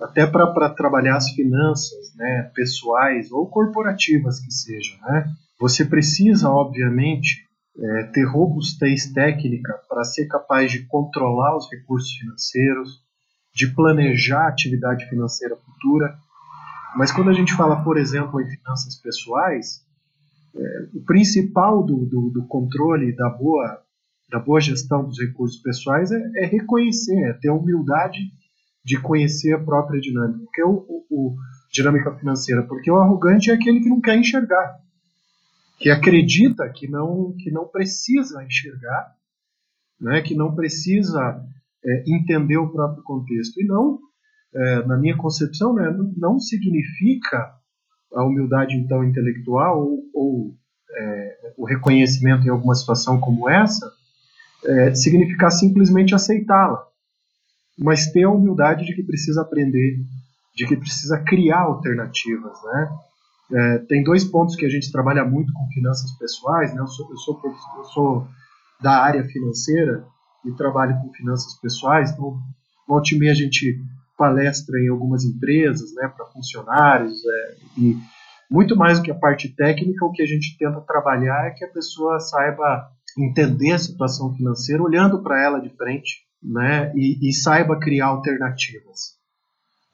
[0.00, 5.26] até para trabalhar as finanças, né, pessoais ou corporativas que sejam, né,
[5.58, 7.46] você precisa, obviamente,
[7.78, 13.02] é, ter robustez técnica para ser capaz de controlar os recursos financeiros,
[13.54, 16.16] de planejar a atividade financeira futura.
[16.96, 19.82] Mas quando a gente fala, por exemplo, em finanças pessoais,
[20.54, 23.82] é, o principal do, do, do, controle da boa,
[24.30, 28.18] da boa gestão dos recursos pessoais é, é reconhecer, é ter humildade
[28.84, 30.44] de conhecer a própria dinâmica.
[30.44, 31.36] Porque o, o, o,
[31.70, 34.78] dinâmica financeira, porque o arrogante é aquele que não quer enxergar,
[35.78, 39.14] que acredita que não que não precisa enxergar,
[40.00, 41.42] né, que não precisa
[41.84, 43.98] é, entender o próprio contexto e não,
[44.54, 47.54] é, na minha concepção, né, não significa
[48.14, 50.54] a humildade então intelectual ou, ou
[50.96, 53.90] é, o reconhecimento em alguma situação como essa
[54.64, 56.86] é, significar simplesmente aceitá-la,
[57.78, 59.98] mas ter a humildade de que precisa aprender,
[60.54, 62.88] de que precisa criar alternativas, né?
[63.52, 66.80] É, tem dois pontos que a gente trabalha muito com finanças pessoais, né?
[66.80, 67.40] Eu sou, eu sou,
[67.78, 68.28] eu sou
[68.80, 70.04] da área financeira
[70.44, 72.38] e trabalho com finanças pessoais, então
[72.86, 73.80] volta e meia a gente
[74.16, 77.96] palestra em algumas empresas, né, para funcionários, é, e
[78.50, 81.64] muito mais do que a parte técnica, o que a gente tenta trabalhar é que
[81.64, 87.32] a pessoa saiba entender a situação financeira, olhando para ela de frente, né, e, e,
[87.32, 89.16] saiba criar alternativas,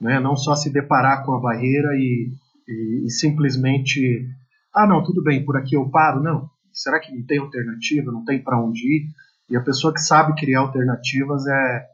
[0.00, 2.30] né, não só se deparar com a barreira e,
[2.66, 4.26] e, e simplesmente,
[4.74, 8.24] ah, não, tudo bem, por aqui eu paro, não, será que não tem alternativa, não
[8.24, 9.08] tem para onde ir?
[9.50, 11.86] E a pessoa que sabe criar alternativas é,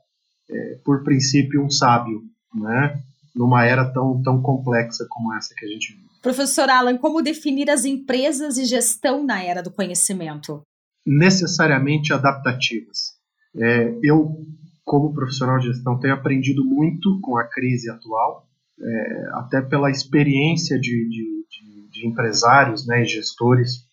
[0.50, 2.22] é, por princípio, um sábio,
[2.54, 3.02] né?
[3.34, 6.08] Numa era tão, tão complexa como essa que a gente vive.
[6.22, 10.62] Professor Alan, como definir as empresas e gestão na era do conhecimento?
[11.06, 13.12] Necessariamente adaptativas.
[13.56, 14.44] É, eu,
[14.84, 18.47] como profissional de gestão, tenho aprendido muito com a crise atual,
[18.80, 23.86] é, até pela experiência de, de, de, de empresários né, e gestores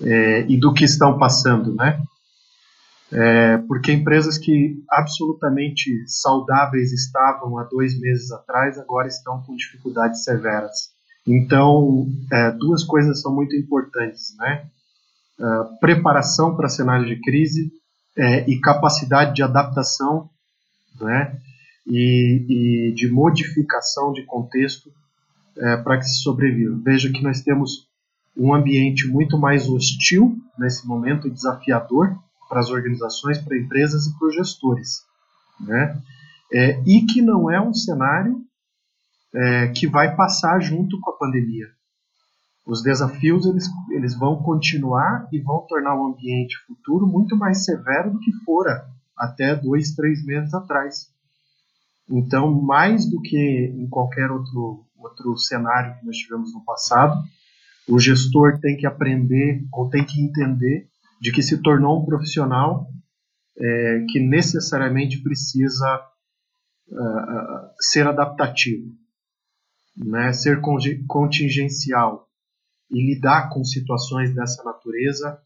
[0.00, 2.02] é, e do que estão passando, né?
[3.12, 10.24] É, porque empresas que absolutamente saudáveis estavam há dois meses atrás agora estão com dificuldades
[10.24, 10.90] severas.
[11.26, 14.66] Então, é, duas coisas são muito importantes, né?
[15.38, 15.44] É,
[15.80, 17.70] preparação para cenário de crise
[18.16, 20.28] é, e capacidade de adaptação,
[21.00, 21.38] né?
[21.86, 24.90] E, e de modificação de contexto
[25.56, 26.76] é, para que se sobreviva.
[26.82, 27.88] Veja que nós temos
[28.36, 32.18] um ambiente muito mais hostil nesse momento, desafiador,
[32.48, 35.04] para as organizações, para empresas e para os gestores.
[35.60, 36.00] Né?
[36.52, 38.44] É, e que não é um cenário
[39.34, 41.66] é, que vai passar junto com a pandemia.
[42.64, 48.10] Os desafios eles, eles vão continuar e vão tornar o ambiente futuro muito mais severo
[48.10, 51.10] do que fora até dois, três meses atrás.
[52.08, 57.20] Então, mais do que em qualquer outro, outro cenário que nós tivemos no passado,
[57.88, 60.88] o gestor tem que aprender ou tem que entender
[61.20, 62.86] de que se tornou um profissional
[63.58, 66.02] é, que necessariamente precisa
[66.88, 68.92] uh, ser adaptativo,
[69.96, 70.60] né, ser
[71.06, 72.28] contingencial
[72.90, 75.40] e lidar com situações dessa natureza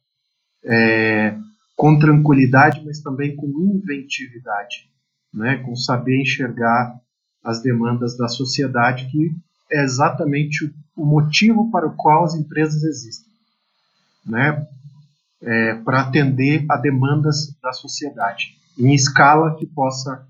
[0.65, 1.39] é,
[1.77, 4.90] com tranquilidade, mas também com inventividade,
[5.33, 6.99] né, com saber enxergar
[7.43, 9.35] as demandas da sociedade, que
[9.73, 13.31] é exatamente o motivo para o qual as empresas existem.
[14.27, 14.67] Né?
[15.43, 20.27] é, para atender a demandas da sociedade, em escala que possa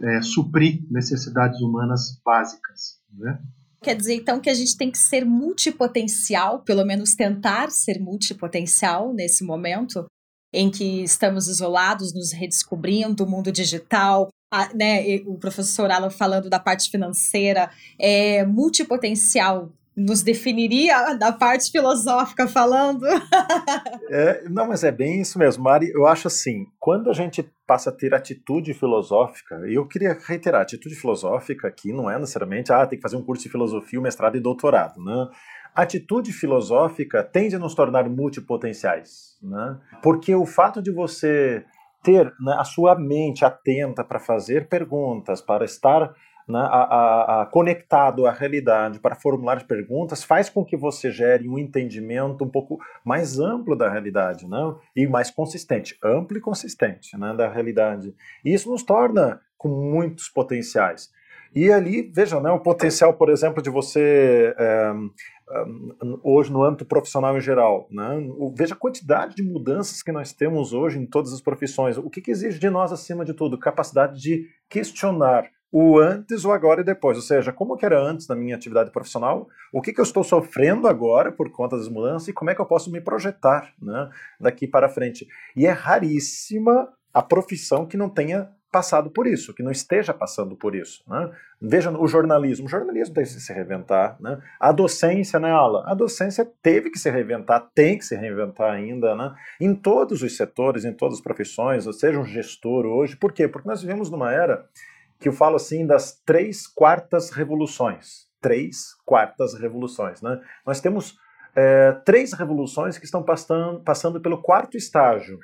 [0.00, 2.98] é, suprir necessidades humanas básicas.
[3.12, 3.38] Né?
[3.82, 9.12] Quer dizer, então, que a gente tem que ser multipotencial, pelo menos tentar ser multipotencial
[9.12, 10.06] nesse momento
[10.54, 16.48] em que estamos isolados, nos redescobrindo, o mundo digital, a, né, o professor Alan falando
[16.48, 23.06] da parte financeira, é multipotencial nos definiria da parte filosófica falando.
[24.10, 25.90] é, não, mas é bem isso mesmo, Mari.
[25.90, 30.62] Eu acho assim, quando a gente passa a ter atitude filosófica, e eu queria reiterar,
[30.62, 34.36] atitude filosófica aqui não é necessariamente, ah, tem que fazer um curso de filosofia, mestrado
[34.36, 35.28] e doutorado, né?
[35.74, 39.78] Atitude filosófica tende a nos tornar multipotenciais, né?
[40.02, 41.64] Porque o fato de você
[42.02, 46.14] ter né, a sua mente atenta para fazer perguntas, para estar
[46.46, 51.48] né, a, a, a, conectado à realidade para formular perguntas faz com que você gere
[51.48, 57.16] um entendimento um pouco mais amplo da realidade né, e mais consistente, amplo e consistente
[57.18, 58.14] né, da realidade.
[58.44, 61.10] E isso nos torna com muitos potenciais.
[61.54, 64.92] E ali, veja, né, o potencial, por exemplo, de você, é,
[66.22, 68.18] hoje no âmbito profissional em geral, né,
[68.56, 71.98] veja a quantidade de mudanças que nós temos hoje em todas as profissões.
[71.98, 73.58] O que, que exige de nós, acima de tudo?
[73.58, 77.16] Capacidade de questionar o antes, o agora e depois.
[77.16, 80.22] Ou seja, como que era antes da minha atividade profissional, o que, que eu estou
[80.22, 84.08] sofrendo agora por conta das mudanças e como é que eu posso me projetar né,
[84.40, 85.26] daqui para frente.
[85.56, 90.56] E é raríssima a profissão que não tenha passado por isso, que não esteja passando
[90.56, 91.04] por isso.
[91.06, 91.30] Né?
[91.62, 92.66] Veja o jornalismo.
[92.66, 94.16] O jornalismo tem que se reinventar.
[94.20, 94.42] Né?
[94.58, 95.84] A docência, né, Ala?
[95.86, 99.32] A docência teve que se reinventar, tem que se reinventar ainda, né?
[99.60, 103.14] Em todos os setores, em todas as profissões, seja um gestor hoje.
[103.14, 103.46] Por quê?
[103.46, 104.66] Porque nós vivemos numa era
[105.20, 108.26] que eu falo assim das três quartas revoluções.
[108.40, 110.20] Três quartas revoluções.
[110.20, 110.40] Né?
[110.66, 111.16] Nós temos
[111.54, 115.38] é, três revoluções que estão passando, passando pelo quarto estágio.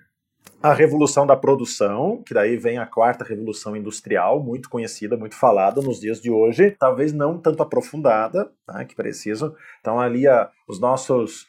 [0.62, 5.81] A revolução da produção, que daí vem a quarta revolução industrial, muito conhecida, muito falada
[5.81, 9.55] nos dias de hoje, talvez não tanto aprofundada, tá, que preciso.
[9.81, 11.48] Então ali a, os nossos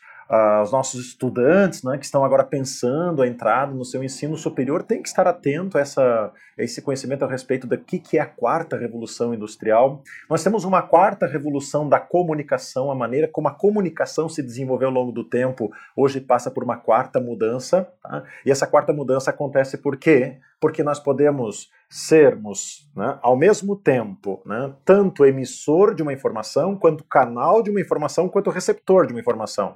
[0.63, 5.01] os nossos estudantes, né, que estão agora pensando a entrada no seu ensino superior, têm
[5.01, 8.25] que estar atento a, essa, a esse conhecimento a respeito do que, que é a
[8.25, 10.01] quarta revolução industrial.
[10.29, 14.93] Nós temos uma quarta revolução da comunicação, a maneira como a comunicação se desenvolveu ao
[14.93, 18.23] longo do tempo, hoje passa por uma quarta mudança, tá?
[18.45, 20.37] e essa quarta mudança acontece por quê?
[20.61, 27.03] Porque nós podemos sermos, né, ao mesmo tempo, né, tanto emissor de uma informação, quanto
[27.03, 29.75] canal de uma informação, quanto receptor de uma informação.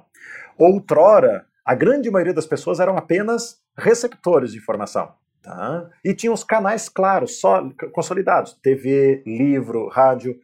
[0.58, 5.12] Outrora, a grande maioria das pessoas eram apenas receptores de informação.
[5.42, 5.88] Tá?
[6.04, 10.38] E tinham os canais claros, só consolidados: TV, livro, rádio.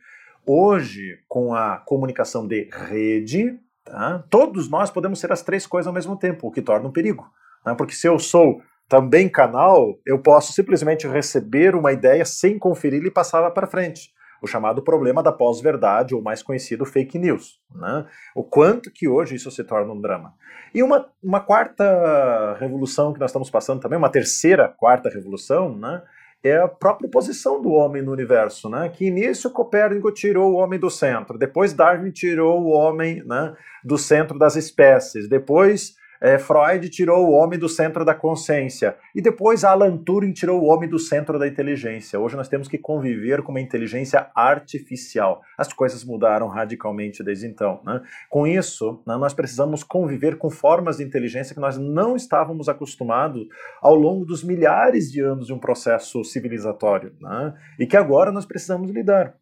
[0.46, 4.25] Hoje, com a comunicação de rede, tá?
[4.29, 7.29] todos nós podemos ser as três coisas ao mesmo tempo, o que torna um perigo.
[7.64, 7.75] Né?
[7.75, 13.11] Porque se eu sou também canal, eu posso simplesmente receber uma ideia sem conferir e
[13.11, 14.12] passá-la para frente.
[14.43, 17.61] O chamado problema da pós-verdade, ou mais conhecido fake news.
[17.75, 18.05] Né?
[18.35, 20.35] O quanto que hoje isso se torna um drama.
[20.75, 26.03] E uma, uma quarta revolução que nós estamos passando também, uma terceira quarta revolução, né?
[26.43, 28.89] é a própria posição do homem no universo, né?
[28.89, 33.97] Que início Copérnico tirou o homem do centro, depois Darwin tirou o homem, né, do
[33.97, 38.97] centro das espécies, depois é, Freud tirou o homem do centro da consciência.
[39.13, 42.21] E depois Alan Turing tirou o homem do centro da inteligência.
[42.21, 45.43] Hoje nós temos que conviver com uma inteligência artificial.
[45.59, 47.81] As coisas mudaram radicalmente desde então.
[47.85, 48.01] Né?
[48.31, 53.45] Com isso, né, nós precisamos conviver com formas de inteligência que nós não estávamos acostumados
[53.81, 57.13] ao longo dos milhares de anos de um processo civilizatório.
[57.21, 57.53] Né?
[57.81, 59.42] E que agora nós precisamos lidar.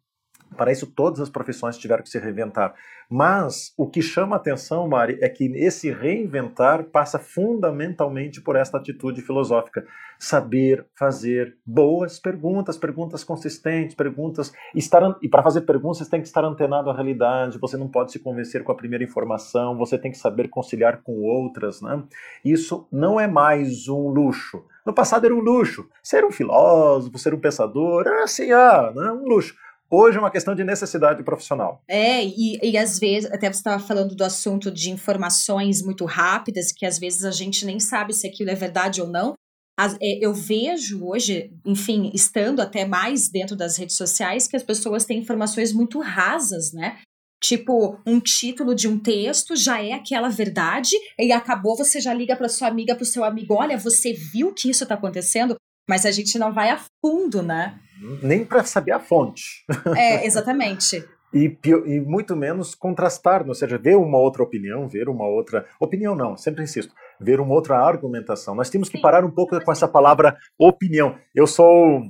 [0.55, 2.73] Para isso, todas as profissões tiveram que se reinventar.
[3.09, 9.21] Mas o que chama atenção, Mari, é que esse reinventar passa fundamentalmente por esta atitude
[9.21, 9.85] filosófica.
[10.17, 14.53] Saber fazer boas perguntas, perguntas consistentes, perguntas.
[14.75, 18.11] Estar, e para fazer perguntas, você tem que estar antenado à realidade, você não pode
[18.11, 21.81] se convencer com a primeira informação, você tem que saber conciliar com outras.
[21.81, 22.03] Né?
[22.45, 24.63] Isso não é mais um luxo.
[24.85, 25.87] No passado era um luxo.
[26.01, 29.53] Ser um filósofo, ser um pensador, era assim, ah, um luxo.
[29.93, 31.83] Hoje é uma questão de necessidade profissional.
[31.85, 36.71] É, e, e às vezes, até você estava falando do assunto de informações muito rápidas,
[36.71, 39.33] que às vezes a gente nem sabe se aquilo é verdade ou não.
[39.77, 44.63] As, é, eu vejo hoje, enfim, estando até mais dentro das redes sociais, que as
[44.63, 46.99] pessoas têm informações muito rasas, né?
[47.43, 52.35] Tipo, um título de um texto já é aquela verdade, e acabou, você já liga
[52.37, 55.55] para sua amiga, para o seu amigo: olha, você viu que isso está acontecendo?
[55.89, 57.77] Mas a gente não vai a fundo, né?
[58.21, 59.65] Nem para saber a fonte.
[59.95, 61.03] É, exatamente.
[61.33, 65.65] e, e, muito menos contrastar, ou seja, ver uma outra opinião, ver uma outra.
[65.79, 68.53] Opinião não, sempre insisto, ver uma outra argumentação.
[68.53, 71.15] Nós temos que parar um pouco com essa palavra opinião.
[71.33, 72.01] Eu sou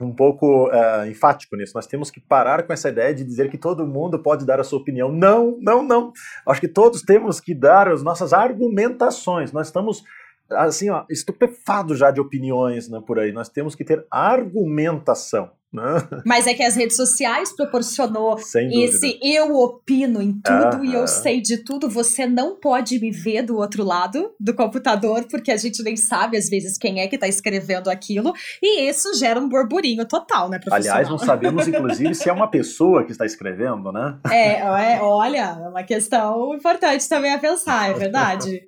[0.00, 1.72] um pouco uh, enfático nisso.
[1.74, 4.64] Nós temos que parar com essa ideia de dizer que todo mundo pode dar a
[4.64, 5.10] sua opinião.
[5.10, 6.12] Não, não, não.
[6.46, 9.52] Acho que todos temos que dar as nossas argumentações.
[9.52, 10.02] Nós estamos
[10.50, 13.32] assim, ó, estupefado já de opiniões né, por aí.
[13.32, 15.50] Nós temos que ter argumentação.
[15.72, 15.82] Né?
[16.24, 21.40] Mas é que as redes sociais proporcionou esse eu opino em tudo e eu sei
[21.40, 21.90] de tudo.
[21.90, 26.38] Você não pode me ver do outro lado do computador, porque a gente nem sabe,
[26.38, 28.32] às vezes, quem é que está escrevendo aquilo.
[28.62, 30.88] E isso gera um burburinho total, né, professor?
[30.88, 34.18] Aliás, não sabemos, inclusive, se é uma pessoa que está escrevendo, né?
[34.30, 38.62] É, é olha, é uma questão importante também a pensar, é verdade.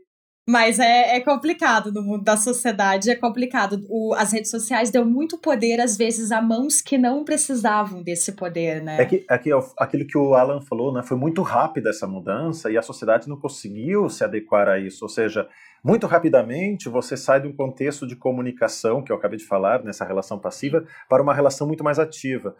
[0.49, 3.85] Mas é, é complicado no mundo da sociedade, é complicado.
[3.87, 8.33] O, as redes sociais deu muito poder, às vezes, a mãos que não precisavam desse
[8.33, 8.97] poder, né?
[8.99, 11.03] É que, é que aquilo que o Alan falou, né?
[11.03, 15.05] Foi muito rápida essa mudança e a sociedade não conseguiu se adequar a isso.
[15.05, 15.47] Ou seja,
[15.85, 20.07] muito rapidamente você sai de um contexto de comunicação, que eu acabei de falar, nessa
[20.07, 22.57] relação passiva, para uma relação muito mais ativa.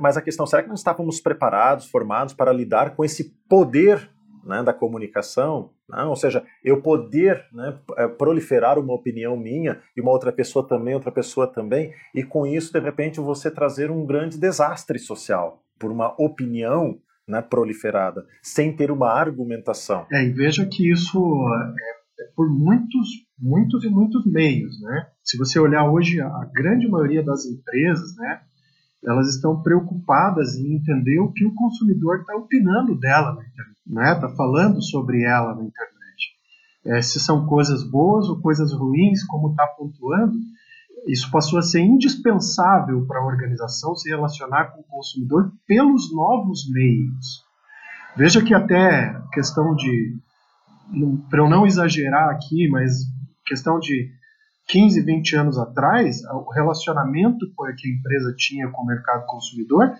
[0.00, 4.10] Mas a questão, será que nós estávamos preparados, formados para lidar com esse poder
[4.44, 10.00] né, da comunicação, né, ou seja, eu poder né, é, proliferar uma opinião minha e
[10.00, 14.06] uma outra pessoa também, outra pessoa também, e com isso, de repente, você trazer um
[14.06, 20.06] grande desastre social por uma opinião né, proliferada, sem ter uma argumentação.
[20.12, 23.08] É, e veja que isso é, é por muitos,
[23.38, 25.06] muitos e muitos meios, né?
[25.22, 28.40] Se você olhar hoje, a grande maioria das empresas, né,
[29.04, 34.12] elas estão preocupadas em entender o que o consumidor está opinando dela na internet, né?
[34.12, 36.00] Está falando sobre ela na internet.
[36.84, 40.34] É, se são coisas boas ou coisas ruins, como está pontuando,
[41.06, 46.70] isso passou a ser indispensável para a organização se relacionar com o consumidor pelos novos
[46.70, 47.44] meios.
[48.16, 50.18] Veja que até questão de,
[51.30, 52.98] para eu não exagerar aqui, mas
[53.46, 54.10] questão de
[54.70, 57.46] 15, 20 anos atrás, o relacionamento
[57.76, 59.92] que a empresa tinha com o mercado consumidor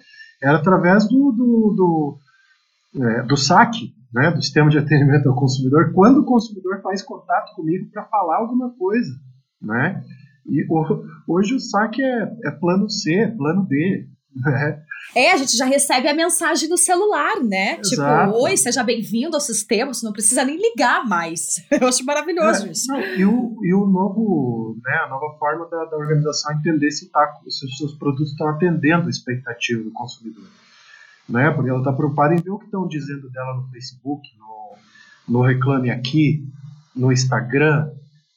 [0.42, 5.92] era através do, do, do, é, do saque, né, do sistema de atendimento ao consumidor,
[5.92, 9.10] quando o consumidor faz contato comigo para falar alguma coisa.
[9.60, 10.02] Né?
[10.46, 10.66] E
[11.28, 14.08] hoje o saque é, é plano C, plano B.
[14.34, 14.82] Né?
[15.14, 17.76] É, a gente já recebe a mensagem no celular, né?
[17.76, 18.32] Tipo, Exato.
[18.32, 21.57] Tipo, oi, seja bem-vindo ao sistema, você não precisa nem ligar mais.
[21.70, 22.86] Eu acho maravilhoso é, isso.
[22.88, 27.11] Não, e, o, e o novo, né, a nova forma da, da organização entender se,
[27.11, 30.46] tá, se os seus produtos estão atendendo a expectativa do consumidor.
[31.28, 31.51] Né?
[31.51, 34.76] Porque ela está preocupada em ver o que estão dizendo dela no Facebook, no,
[35.28, 36.44] no Reclame Aqui,
[36.94, 37.90] no Instagram,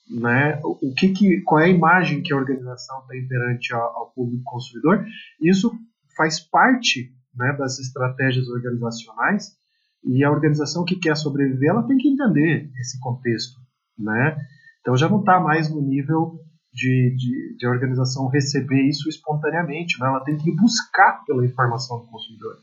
[0.09, 0.59] né?
[0.63, 4.43] O que, que qual é a imagem que a organização tem perante ao, ao público
[4.43, 5.05] consumidor?
[5.41, 5.71] Isso
[6.15, 9.55] faz parte né, das estratégias organizacionais
[10.03, 13.59] e a organização que quer sobreviver ela tem que entender esse contexto,
[13.97, 14.37] né?
[14.81, 16.39] Então já não está mais no nível
[16.73, 20.07] de, de, de, organização receber isso espontaneamente, né?
[20.07, 22.57] ela tem que buscar pela informação do consumidor,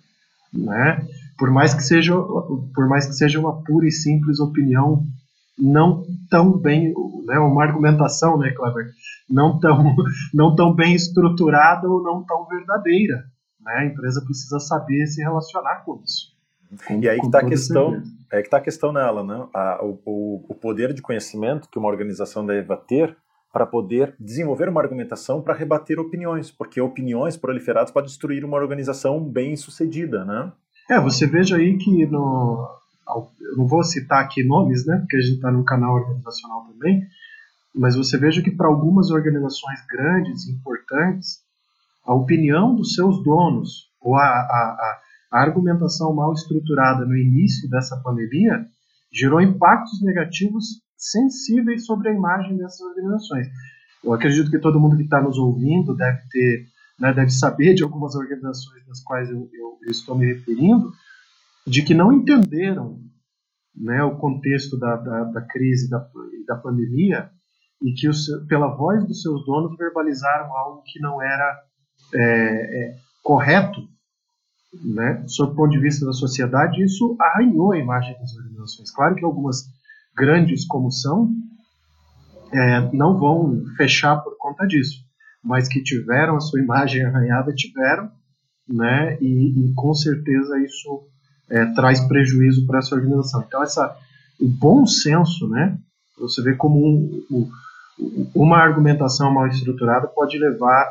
[0.52, 1.06] né?
[1.38, 5.06] Por mais que seja por mais que seja uma pura e simples opinião
[5.60, 6.92] não tão bem,
[7.26, 8.90] né, uma argumentação, né, Kleber,
[9.28, 9.94] não tão,
[10.32, 13.24] não tão bem estruturada ou não tão verdadeira.
[13.62, 13.72] Né?
[13.72, 16.34] A empresa precisa saber se relacionar com isso.
[16.86, 19.48] Com, e aí que está a questão, é que está a questão nela, né?
[19.52, 23.16] A, o, o poder de conhecimento que uma organização deve ter
[23.52, 29.20] para poder desenvolver uma argumentação para rebater opiniões, porque opiniões proliferadas podem destruir uma organização
[29.20, 30.52] bem sucedida, né?
[30.88, 32.68] É, você veja aí que no,
[33.40, 37.06] eu não vou citar aqui nomes, né, porque a gente está no canal organizacional também,
[37.74, 41.40] mas você veja que para algumas organizações grandes, importantes,
[42.04, 45.00] a opinião dos seus donos ou a, a,
[45.32, 48.66] a argumentação mal estruturada no início dessa pandemia
[49.12, 53.48] gerou impactos negativos sensíveis sobre a imagem dessas organizações.
[54.02, 56.66] Eu acredito que todo mundo que está nos ouvindo deve ter,
[56.98, 60.92] né, deve saber de algumas organizações das quais eu, eu, eu estou me referindo,
[61.66, 62.98] de que não entenderam
[63.74, 66.06] né, o contexto da, da, da crise da,
[66.46, 67.30] da pandemia
[67.82, 71.62] e que, os, pela voz dos seus donos, verbalizaram algo que não era
[72.14, 73.88] é, é, correto,
[74.72, 78.90] né, sob o ponto de vista da sociedade, isso arranhou a imagem das organizações.
[78.90, 79.64] Claro que algumas
[80.14, 81.30] grandes como são,
[82.52, 85.04] é, não vão fechar por conta disso,
[85.42, 88.10] mas que tiveram a sua imagem arranhada, tiveram,
[88.68, 91.04] né, e, e com certeza isso
[91.48, 93.42] é, traz prejuízo para essa organização.
[93.46, 93.96] Então, essa,
[94.38, 95.76] o bom senso, né,
[96.16, 97.50] você vê como um, um,
[98.34, 100.86] uma argumentação mal estruturada pode levar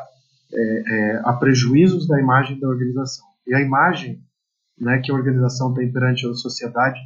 [0.52, 3.26] é, é, a prejuízos da imagem da organização.
[3.46, 4.22] E a imagem
[4.78, 6.98] né, que a organização tem perante a sociedade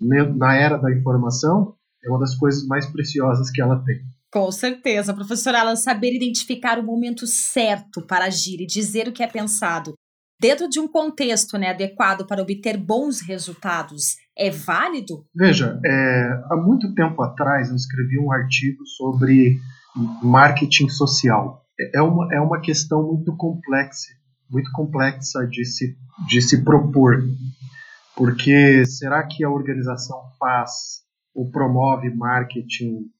[0.00, 1.74] né, na era da informação
[2.04, 4.02] é uma das coisas mais preciosas que ela tem.
[4.30, 9.22] Com certeza, professora Alan, saber identificar o momento certo para agir e dizer o que
[9.22, 9.94] é pensado
[10.40, 15.24] dentro de um contexto né, adequado para obter bons resultados, é válido?
[15.34, 19.58] Veja, é, há muito tempo atrás eu escrevi um artigo sobre
[20.22, 21.63] marketing social.
[21.94, 24.12] É uma, é uma questão muito complexa,
[24.50, 25.96] muito complexa de se,
[26.28, 27.24] de se propor.
[28.16, 31.02] Porque será que a organização faz
[31.34, 33.10] ou promove marketing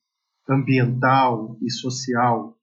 [0.49, 2.57] ambiental e social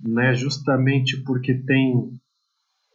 [0.00, 2.12] né, justamente porque tem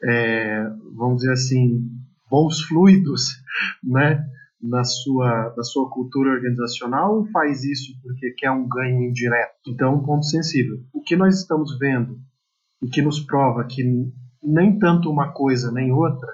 [0.04, 0.64] é,
[0.96, 1.90] vamos dizer assim,
[2.30, 3.42] bons fluidos,
[3.82, 4.26] né,
[4.64, 9.54] na sua, na sua cultura organizacional ou faz isso porque quer um ganho indireto?
[9.68, 10.80] Então, um ponto sensível.
[10.94, 12.18] O que nós estamos vendo
[12.82, 13.84] e que nos prova que
[14.42, 16.30] nem tanto uma coisa nem outra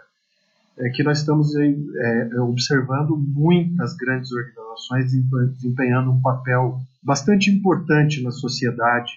[0.77, 5.11] é que nós estamos é, é observando muitas grandes organizações
[5.55, 9.11] desempenhando um papel bastante importante na sociedade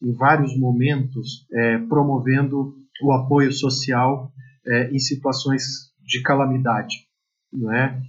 [0.00, 4.32] em vários momentos, é, promovendo o apoio social
[4.66, 7.08] é, em situações de calamidade.
[7.52, 8.00] Não é?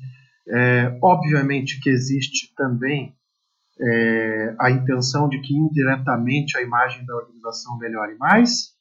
[0.50, 3.16] É obviamente que existe também
[3.80, 8.74] é, a intenção de que indiretamente a imagem da organização melhore mais.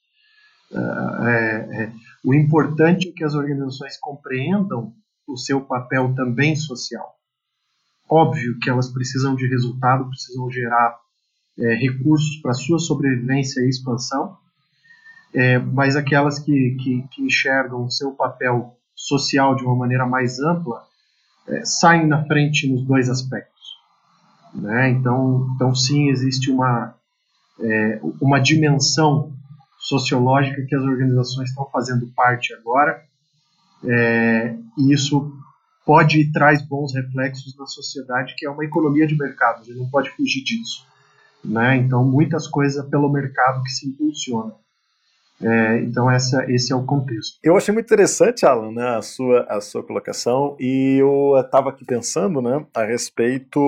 [0.72, 1.92] É, é,
[2.24, 4.92] o importante é que as organizações compreendam
[5.26, 7.14] o seu papel também social.
[8.08, 10.98] Óbvio que elas precisam de resultado, precisam gerar
[11.58, 14.38] é, recursos para sua sobrevivência e expansão,
[15.34, 20.40] é, mas aquelas que, que, que, enxergam o seu papel social de uma maneira mais
[20.40, 20.87] ampla
[21.48, 23.58] é, saem na frente nos dois aspectos.
[24.54, 24.90] Né?
[24.90, 26.94] Então, então, sim, existe uma,
[27.60, 29.32] é, uma dimensão
[29.78, 33.02] sociológica que as organizações estão fazendo parte agora,
[33.84, 35.32] é, e isso
[35.86, 39.78] pode e traz bons reflexos na sociedade, que é uma economia de mercado, a gente
[39.78, 40.86] não pode fugir disso.
[41.44, 41.76] né?
[41.76, 44.52] Então, muitas coisas pelo mercado que se impulsiona.
[45.42, 47.38] É, então, essa, esse é o contexto.
[47.42, 51.84] Eu achei muito interessante, Alan, né, a, sua, a sua colocação, e eu estava aqui
[51.84, 53.60] pensando né, a respeito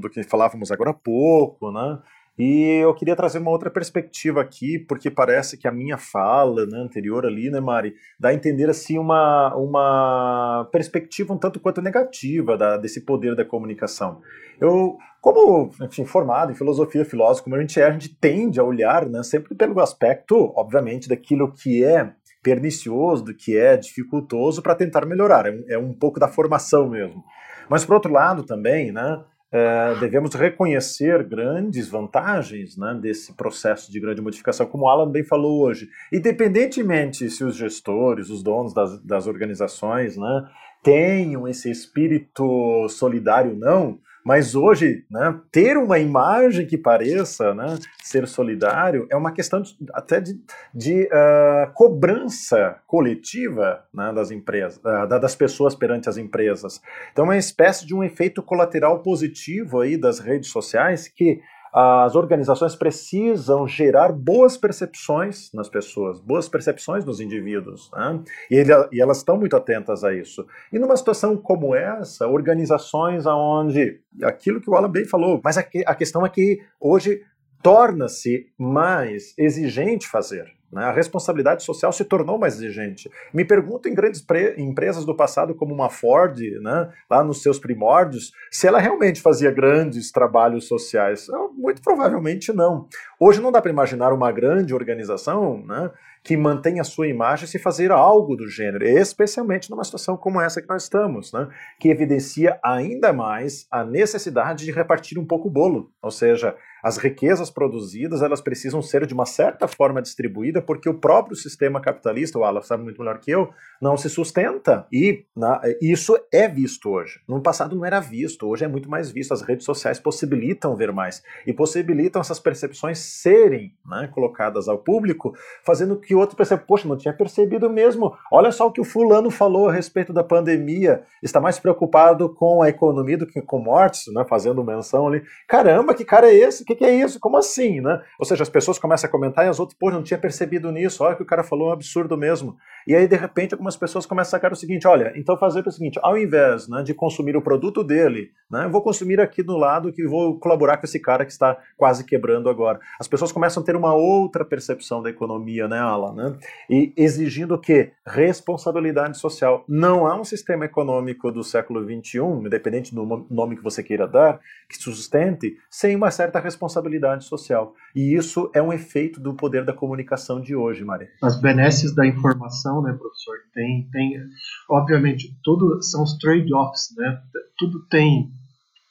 [0.00, 1.98] do que falávamos agora há pouco, né,
[2.38, 6.78] e eu queria trazer uma outra perspectiva aqui, porque parece que a minha fala né,
[6.78, 12.56] anterior ali, né, Mari, dá a entender assim uma, uma perspectiva um tanto quanto negativa
[12.56, 14.20] da, desse poder da comunicação.
[14.60, 18.64] Eu, como enfim, formado em filosofia, filósofo, como a gente é, a gente tende a
[18.64, 24.76] olhar né, sempre pelo aspecto, obviamente, daquilo que é pernicioso, do que é dificultoso, para
[24.76, 25.46] tentar melhorar.
[25.46, 27.24] É um, é um pouco da formação mesmo.
[27.68, 33.98] Mas, por outro lado, também, né, é, devemos reconhecer grandes vantagens né, desse processo de
[33.98, 35.88] grande modificação, como o Alan bem falou hoje.
[36.12, 40.48] Independentemente se os gestores, os donos das, das organizações, né,
[40.82, 47.78] tenham esse espírito solidário ou não, mas hoje, né, ter uma imagem que pareça né,
[48.02, 50.38] ser solidário é uma questão de, até de,
[50.74, 56.78] de uh, cobrança coletiva né, das empresas, uh, das pessoas perante as empresas.
[57.10, 61.40] Então, é uma espécie de um efeito colateral positivo aí das redes sociais que
[61.72, 68.20] as organizações precisam gerar boas percepções nas pessoas, boas percepções nos indivíduos, né?
[68.50, 70.46] e, ele, e, elas estão muito atentas a isso.
[70.72, 75.64] E numa situação como essa, organizações aonde aquilo que o Alan bem falou, mas a,
[75.86, 77.22] a questão é que hoje
[77.62, 80.57] torna-se mais exigente fazer.
[80.72, 80.84] Né?
[80.84, 83.10] A responsabilidade social se tornou mais exigente.
[83.32, 84.24] Me pergunto em grandes
[84.56, 89.50] empresas do passado, como uma Ford, né, lá nos seus primórdios, se ela realmente fazia
[89.50, 91.26] grandes trabalhos sociais.
[91.56, 92.86] Muito provavelmente não.
[93.18, 95.90] Hoje não dá para imaginar uma grande organização né,
[96.22, 100.60] que mantém a sua imagem se fazer algo do gênero, especialmente numa situação como essa
[100.60, 101.48] que nós estamos, né,
[101.78, 106.96] que evidencia ainda mais a necessidade de repartir um pouco o bolo, ou seja, as
[106.96, 112.38] riquezas produzidas elas precisam ser de uma certa forma distribuídas porque o próprio sistema capitalista,
[112.38, 113.50] o Alan sabe muito melhor que eu,
[113.80, 117.20] não se sustenta e na, isso é visto hoje.
[117.28, 119.32] No passado não era visto, hoje é muito mais visto.
[119.32, 125.34] As redes sociais possibilitam ver mais e possibilitam essas percepções serem né, colocadas ao público,
[125.64, 128.16] fazendo que outro perceba, poxa, não tinha percebido mesmo.
[128.32, 131.02] Olha só o que o fulano falou a respeito da pandemia.
[131.22, 134.24] Está mais preocupado com a economia do que com mortes, né?
[134.26, 135.22] Fazendo menção ali.
[135.46, 136.62] Caramba, que cara é esse?
[136.62, 137.20] O que, que, é isso?
[137.20, 138.00] Como assim, né?
[138.18, 141.04] Ou seja, as pessoas começam a comentar e as outras, pô, não tinha percebido nisso.
[141.04, 142.56] Olha que o cara falou um absurdo mesmo.
[142.88, 145.70] E aí, de repente, algumas pessoas começam a sacar o seguinte: olha, então fazer o
[145.70, 149.58] seguinte, ao invés né, de consumir o produto dele, né, eu vou consumir aqui do
[149.58, 152.80] lado que vou colaborar com esse cara que está quase quebrando agora.
[152.98, 156.14] As pessoas começam a ter uma outra percepção da economia, né, Alan?
[156.14, 156.38] Né?
[156.70, 157.92] E exigindo o quê?
[158.06, 159.66] Responsabilidade social.
[159.68, 164.40] Não há um sistema econômico do século XXI, independente do nome que você queira dar,
[164.66, 167.74] que sustente sem uma certa responsabilidade social.
[167.94, 171.10] E isso é um efeito do poder da comunicação de hoje, Maria.
[171.22, 173.36] As benesses da informação, né, professor?
[173.54, 174.20] Tem, tem,
[174.68, 177.20] obviamente, tudo são os trade-offs, né?
[177.58, 178.30] Tudo tem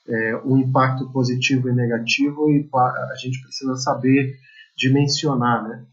[0.08, 4.36] é, um impacto positivo e negativo e a gente precisa saber
[4.78, 5.86] dimensionar, né?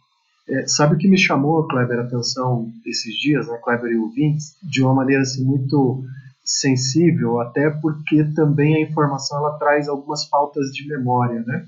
[0.46, 4.56] É, sabe o que me chamou, Kleber, a atenção esses dias, né, Kleber e ouvintes,
[4.62, 6.04] de uma maneira assim, muito
[6.44, 11.66] sensível, até porque também a informação ela traz algumas faltas de memória, né?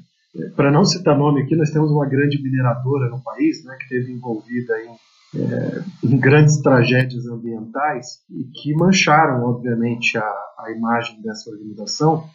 [0.54, 4.12] Para não citar nome aqui, nós temos uma grande mineradora no país, né, que esteve
[4.12, 4.90] envolvida em,
[5.39, 10.24] é, em grandes tragédias ambientais e que mancharam, obviamente, a,
[10.59, 12.28] a imagem dessa organização.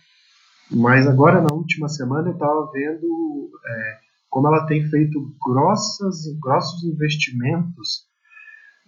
[0.69, 3.97] Mas agora, na última semana, eu estava vendo é,
[4.29, 8.05] como ela tem feito grossas, grossos investimentos,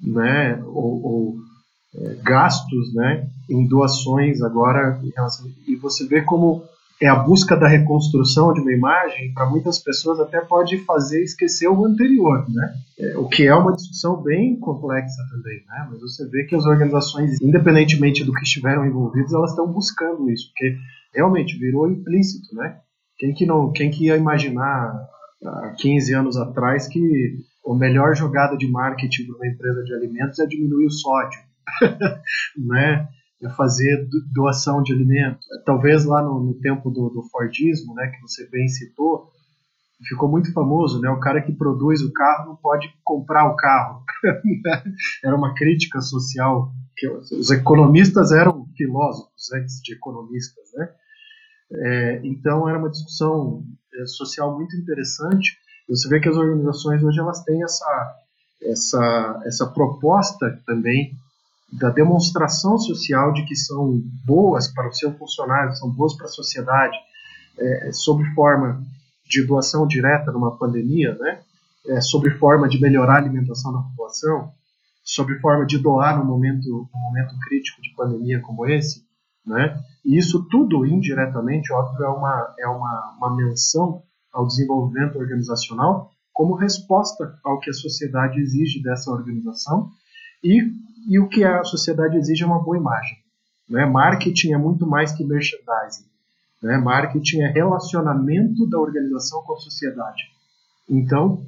[0.01, 1.35] né, ou, ou
[1.95, 5.01] é, gastos, né, em doações agora,
[5.67, 6.63] e você vê como
[7.01, 11.67] é a busca da reconstrução de uma imagem, para muitas pessoas até pode fazer esquecer
[11.67, 12.73] o anterior, né?
[12.99, 15.87] É, o que é uma discussão bem complexa também, né?
[15.89, 20.47] Mas você vê que as organizações, independentemente do que estiveram envolvidas, elas estão buscando isso,
[20.49, 20.77] porque
[21.13, 22.77] realmente virou implícito, né?
[23.17, 25.07] Quem que não, quem que ia imaginar
[25.45, 30.39] há 15 anos atrás que a melhor jogada de marketing para uma empresa de alimentos
[30.39, 31.39] é diminuir o sódio,
[32.57, 33.07] né?
[33.43, 35.45] É fazer doação de alimentos.
[35.65, 39.29] Talvez lá no, no tempo do, do, Fordismo, né, que você bem citou,
[40.07, 41.09] ficou muito famoso, né?
[41.09, 44.03] O cara que produz o carro não pode comprar o carro.
[45.23, 50.89] Era uma crítica social que os economistas eram filósofos antes de economistas, né?
[51.75, 53.63] É, então era uma discussão
[53.95, 55.57] é, social muito interessante.
[55.89, 58.19] Você vê que as organizações hoje elas têm essa
[58.61, 61.17] essa essa proposta também
[61.77, 66.29] da demonstração social de que são boas para o seu funcionário, são boas para a
[66.29, 66.97] sociedade,
[67.57, 68.83] é, sob forma
[69.25, 71.41] de doação direta numa pandemia, né?
[71.87, 74.53] É, sobre forma de melhorar a alimentação da população,
[75.03, 79.03] sobre forma de doar no momento, no momento crítico de pandemia como esse,
[79.45, 79.77] né?
[80.05, 84.01] E isso tudo indiretamente, óbvio, é uma, é uma, uma menção
[84.31, 89.91] ao desenvolvimento organizacional como resposta ao que a sociedade exige dessa organização
[90.43, 90.59] e,
[91.07, 93.17] e o que a sociedade exige é uma boa imagem.
[93.69, 93.85] Né?
[93.85, 96.05] Marketing é muito mais que merchandising.
[96.61, 96.77] Né?
[96.77, 100.23] Marketing é relacionamento da organização com a sociedade.
[100.89, 101.45] Então,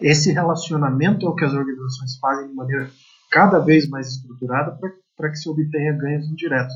[0.00, 2.90] esse relacionamento é o que as organizações fazem de maneira
[3.30, 4.78] cada vez mais estruturada
[5.16, 6.74] para que se obtenha ganhos indiretos,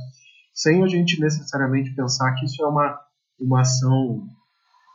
[0.55, 2.99] sem a gente necessariamente pensar que isso é uma,
[3.39, 4.27] uma ação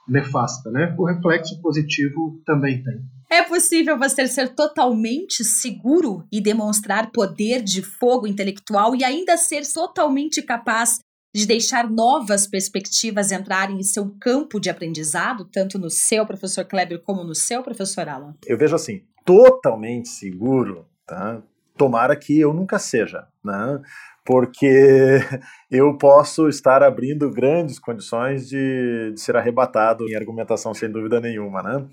[0.08, 0.72] nefasta.
[0.72, 0.96] Né?
[0.98, 3.15] O reflexo positivo também tem.
[3.30, 9.64] É possível você ser totalmente seguro e demonstrar poder de fogo intelectual e ainda ser
[9.72, 11.00] totalmente capaz
[11.36, 17.02] de deixar novas perspectivas entrarem em seu campo de aprendizado, tanto no seu professor Kleber
[17.02, 18.36] como no seu professor Alan?
[18.46, 21.42] Eu vejo assim, totalmente seguro, tá?
[21.76, 23.82] Tomara que eu nunca seja, né?
[24.26, 25.20] Porque
[25.70, 31.62] eu posso estar abrindo grandes condições de, de ser arrebatado em argumentação, sem dúvida nenhuma,
[31.62, 31.86] né?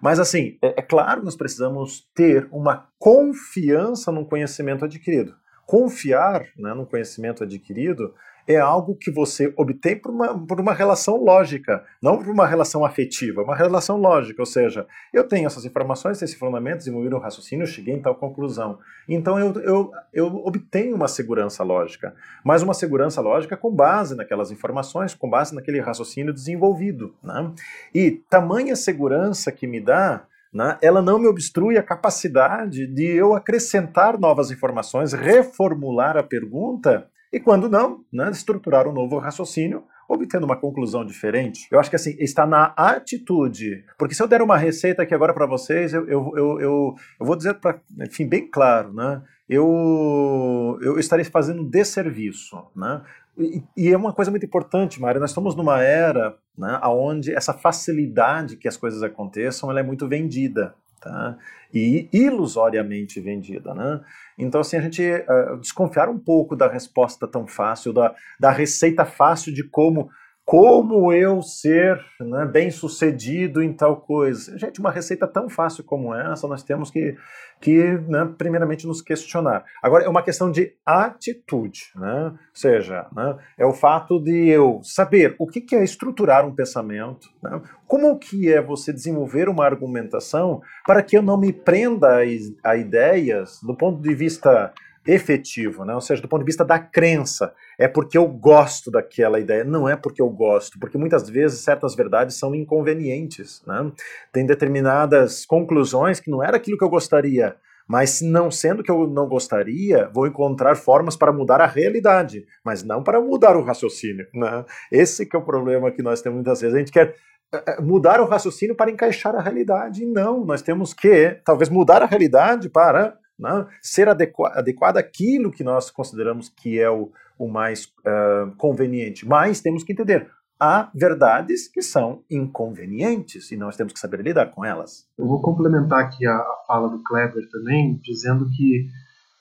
[0.00, 5.34] Mas, assim, é, é claro que nós precisamos ter uma confiança no conhecimento adquirido.
[5.66, 8.14] Confiar né, no conhecimento adquirido
[8.48, 12.82] é algo que você obtém por uma, por uma relação lógica, não por uma relação
[12.82, 17.66] afetiva, uma relação lógica, ou seja, eu tenho essas informações, esse fundamento, desenvolvi um raciocínio,
[17.66, 18.78] cheguei em tal conclusão.
[19.06, 24.50] Então eu, eu, eu obtenho uma segurança lógica, mas uma segurança lógica com base naquelas
[24.50, 27.14] informações, com base naquele raciocínio desenvolvido.
[27.22, 27.52] Né?
[27.94, 33.34] E tamanha segurança que me dá né, ela não me obstrui a capacidade de eu
[33.34, 40.46] acrescentar novas informações, reformular a pergunta e quando não, né, estruturar um novo raciocínio, obtendo
[40.46, 41.68] uma conclusão diferente.
[41.70, 43.84] Eu acho que assim, está na atitude.
[43.98, 47.36] Porque se eu der uma receita aqui agora para vocês, eu, eu, eu, eu, vou
[47.36, 49.22] dizer, para, enfim, bem claro, né?
[49.48, 53.02] Eu, eu estarei fazendo um desserviço, né?
[53.36, 57.54] E, e, é uma coisa muito importante, Mário, nós estamos numa era né, onde essa
[57.54, 61.38] facilidade que as coisas aconteçam ela é muito vendida tá?
[61.72, 63.72] e ilusoriamente vendida.
[63.74, 64.00] Né?
[64.38, 69.04] Então, assim, a gente uh, desconfiar um pouco da resposta tão fácil, da, da receita
[69.04, 70.08] fácil de como
[70.48, 74.56] como eu ser né, bem sucedido em tal coisa.
[74.56, 77.14] Gente, uma receita tão fácil como essa, nós temos que,
[77.60, 79.62] que né, primeiramente, nos questionar.
[79.82, 82.30] Agora, é uma questão de atitude, né?
[82.32, 87.28] ou seja, né, é o fato de eu saber o que, é estruturar um pensamento,
[87.42, 87.60] né?
[87.86, 92.20] como que é você desenvolver uma argumentação para que eu não me prenda
[92.64, 94.72] a ideias do ponto de vista
[95.06, 95.94] efetivo, né?
[95.94, 97.52] ou seja, do ponto de vista da crença.
[97.78, 101.94] É porque eu gosto daquela ideia, não é porque eu gosto, porque muitas vezes certas
[101.94, 103.62] verdades são inconvenientes.
[103.66, 103.90] Né?
[104.32, 107.56] Tem determinadas conclusões que não era aquilo que eu gostaria,
[107.88, 112.82] mas não sendo que eu não gostaria, vou encontrar formas para mudar a realidade, mas
[112.82, 114.26] não para mudar o raciocínio.
[114.34, 114.64] Né?
[114.92, 116.74] Esse que é o problema que nós temos muitas vezes.
[116.74, 117.14] A gente quer
[117.52, 120.04] eh, eh, mudar o raciocínio para encaixar a realidade.
[120.04, 123.66] Não, nós temos que talvez mudar a realidade para né?
[123.80, 129.26] ser adequa adequado àquilo que nós consideramos que é o, o mais uh, conveniente.
[129.26, 130.28] Mas temos que entender,
[130.60, 135.06] há verdades que são inconvenientes e nós temos que saber lidar com elas.
[135.16, 138.88] Eu vou complementar aqui a, a fala do Kleber também, dizendo que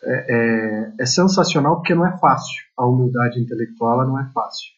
[0.04, 2.64] é, é, é, sensacional porque não é fácil.
[2.78, 4.78] A humildade intelectual não é fácil.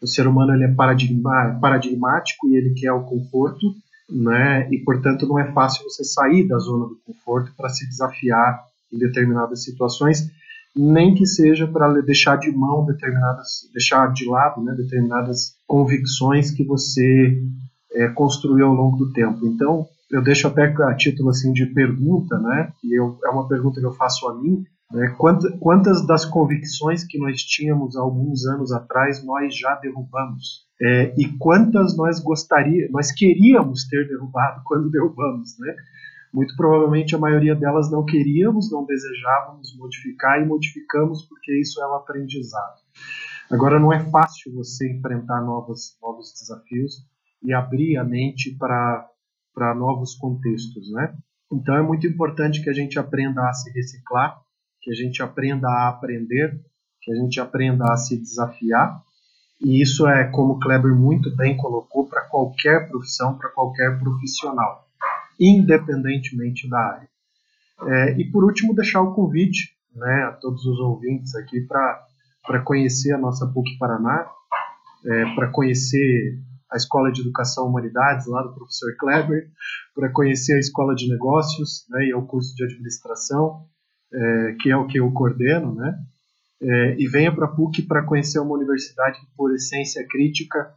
[0.00, 3.74] O ser humano ele é paradigmático e ele quer o conforto,
[4.10, 4.68] né?
[4.70, 8.60] E portanto não é fácil você sair da zona do conforto para se desafiar
[8.92, 10.30] em determinadas situações,
[10.74, 16.64] nem que seja para deixar de mão determinadas, deixar de lado, né, determinadas convicções que
[16.64, 17.40] você
[17.92, 19.46] é, construiu ao longo do tempo.
[19.46, 22.72] Então eu deixo até a título assim de pergunta, né?
[22.82, 24.64] E eu, é uma pergunta que eu faço a mim.
[24.90, 30.68] Né, quantas, quantas das convicções que nós tínhamos alguns anos atrás nós já derrubamos?
[30.82, 35.76] É, e quantas nós gostaríamos, nós queríamos ter derrubado quando derrubamos, né?
[36.32, 41.86] Muito provavelmente a maioria delas não queríamos, não desejávamos modificar e modificamos porque isso é
[41.88, 42.80] um aprendizado.
[43.50, 47.04] Agora não é fácil você enfrentar novos, novos desafios
[47.42, 51.12] e abrir a mente para novos contextos, né?
[51.52, 54.40] Então é muito importante que a gente aprenda a se reciclar,
[54.80, 56.58] que a gente aprenda a aprender,
[57.00, 59.02] que a gente aprenda a se desafiar
[59.60, 64.88] e isso é, como o Kleber muito bem colocou, para qualquer profissão, para qualquer profissional,
[65.38, 67.08] independentemente da área.
[67.82, 73.12] É, e por último, deixar o convite né, a todos os ouvintes aqui para conhecer
[73.12, 74.26] a nossa PUC Paraná,
[75.04, 76.38] é, para conhecer
[76.70, 79.50] a Escola de Educação Humanidades, lá do professor Kleber,
[79.94, 83.66] para conhecer a Escola de Negócios né, e o curso de Administração,
[84.12, 85.98] é, que é o que eu coordeno, né?
[86.62, 90.72] É, e venha para a PUC para conhecer uma universidade que, por essência, é crítica,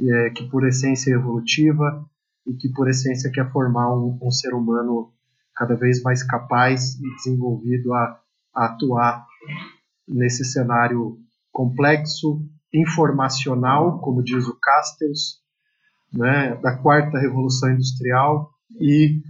[0.00, 2.04] é, que, por essência, é evolutiva
[2.46, 5.12] e que, por essência, quer formar um, um ser humano
[5.54, 8.20] cada vez mais capaz e desenvolvido a,
[8.54, 9.26] a atuar
[10.06, 11.18] nesse cenário
[11.52, 15.40] complexo, informacional, como diz o Castells,
[16.12, 19.20] né, da quarta revolução industrial e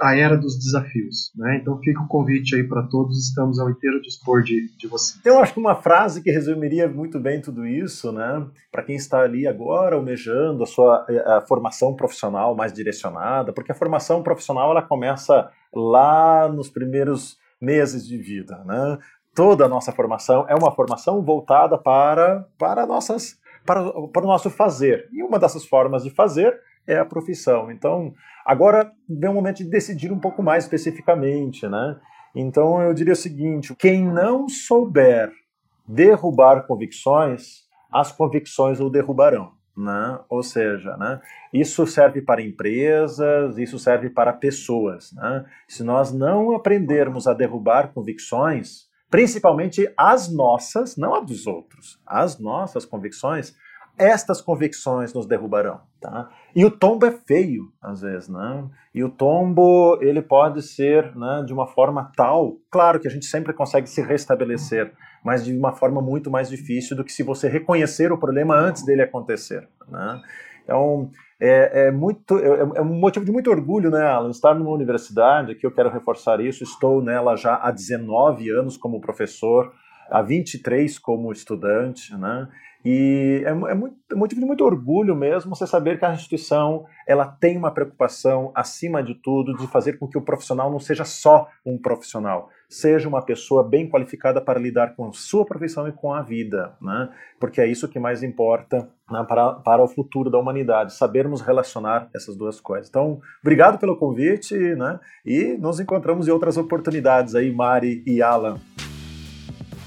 [0.00, 1.32] a era dos desafios.
[1.34, 1.58] Né?
[1.60, 5.24] Então fica o convite aí para todos, estamos ao inteiro dispor de, de vocês.
[5.24, 8.46] Eu acho que uma frase que resumiria muito bem tudo isso, né?
[8.70, 13.74] para quem está ali agora almejando a sua a formação profissional mais direcionada, porque a
[13.74, 18.62] formação profissional ela começa lá nos primeiros meses de vida.
[18.64, 18.98] Né?
[19.34, 24.50] Toda a nossa formação é uma formação voltada para, para, nossas, para, para o nosso
[24.50, 25.08] fazer.
[25.12, 27.70] E uma dessas formas de fazer é a profissão.
[27.70, 28.14] Então,
[28.46, 31.98] agora vem o momento de decidir um pouco mais especificamente, né?
[32.34, 35.32] Então, eu diria o seguinte: quem não souber
[35.86, 39.52] derrubar convicções, as convicções o derrubarão.
[39.76, 40.18] Né?
[40.30, 41.20] Ou seja, né?
[41.52, 45.12] isso serve para empresas, isso serve para pessoas.
[45.12, 45.44] Né?
[45.68, 52.38] Se nós não aprendermos a derrubar convicções, principalmente as nossas, não as dos outros, as
[52.38, 53.54] nossas convicções,
[53.98, 56.28] estas convicções nos derrubarão, tá?
[56.54, 58.64] E o tombo é feio, às vezes, né?
[58.94, 63.26] E o tombo, ele pode ser, né, de uma forma tal, claro que a gente
[63.26, 64.92] sempre consegue se restabelecer,
[65.24, 68.84] mas de uma forma muito mais difícil do que se você reconhecer o problema antes
[68.84, 70.22] dele acontecer, né?
[70.64, 74.70] Então, é, é muito, é, é, um motivo de muito orgulho, né, Alan, estar numa
[74.70, 79.72] universidade, que eu quero reforçar isso, estou nela já há 19 anos como professor,
[80.10, 82.48] há 23 como estudante, né?
[82.88, 86.86] E é, é, muito, é motivo de muito orgulho mesmo você saber que a instituição
[87.04, 91.04] ela tem uma preocupação, acima de tudo, de fazer com que o profissional não seja
[91.04, 96.14] só um profissional, seja uma pessoa bem qualificada para lidar com sua profissão e com
[96.14, 97.10] a vida, né?
[97.40, 102.08] porque é isso que mais importa né, para, para o futuro da humanidade, sabermos relacionar
[102.14, 102.88] essas duas coisas.
[102.88, 105.00] Então, obrigado pelo convite né?
[105.24, 108.60] e nos encontramos em outras oportunidades aí, Mari e Alan.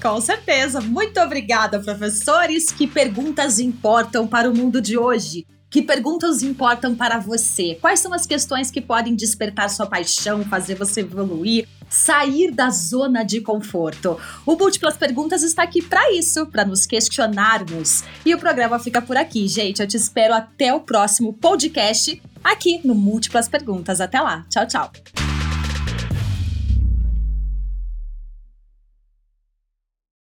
[0.02, 0.80] Com certeza.
[0.80, 2.72] Muito obrigada, professores.
[2.72, 5.46] Que perguntas importam para o mundo de hoje?
[5.70, 7.78] Que perguntas importam para você?
[7.80, 13.22] Quais são as questões que podem despertar sua paixão, fazer você evoluir, sair da zona
[13.22, 14.18] de conforto?
[14.44, 18.02] O Múltiplas Perguntas está aqui para isso, para nos questionarmos.
[18.26, 19.80] E o programa fica por aqui, gente.
[19.80, 24.00] Eu te espero até o próximo podcast aqui no Múltiplas Perguntas.
[24.00, 24.44] Até lá.
[24.48, 25.29] Tchau, tchau.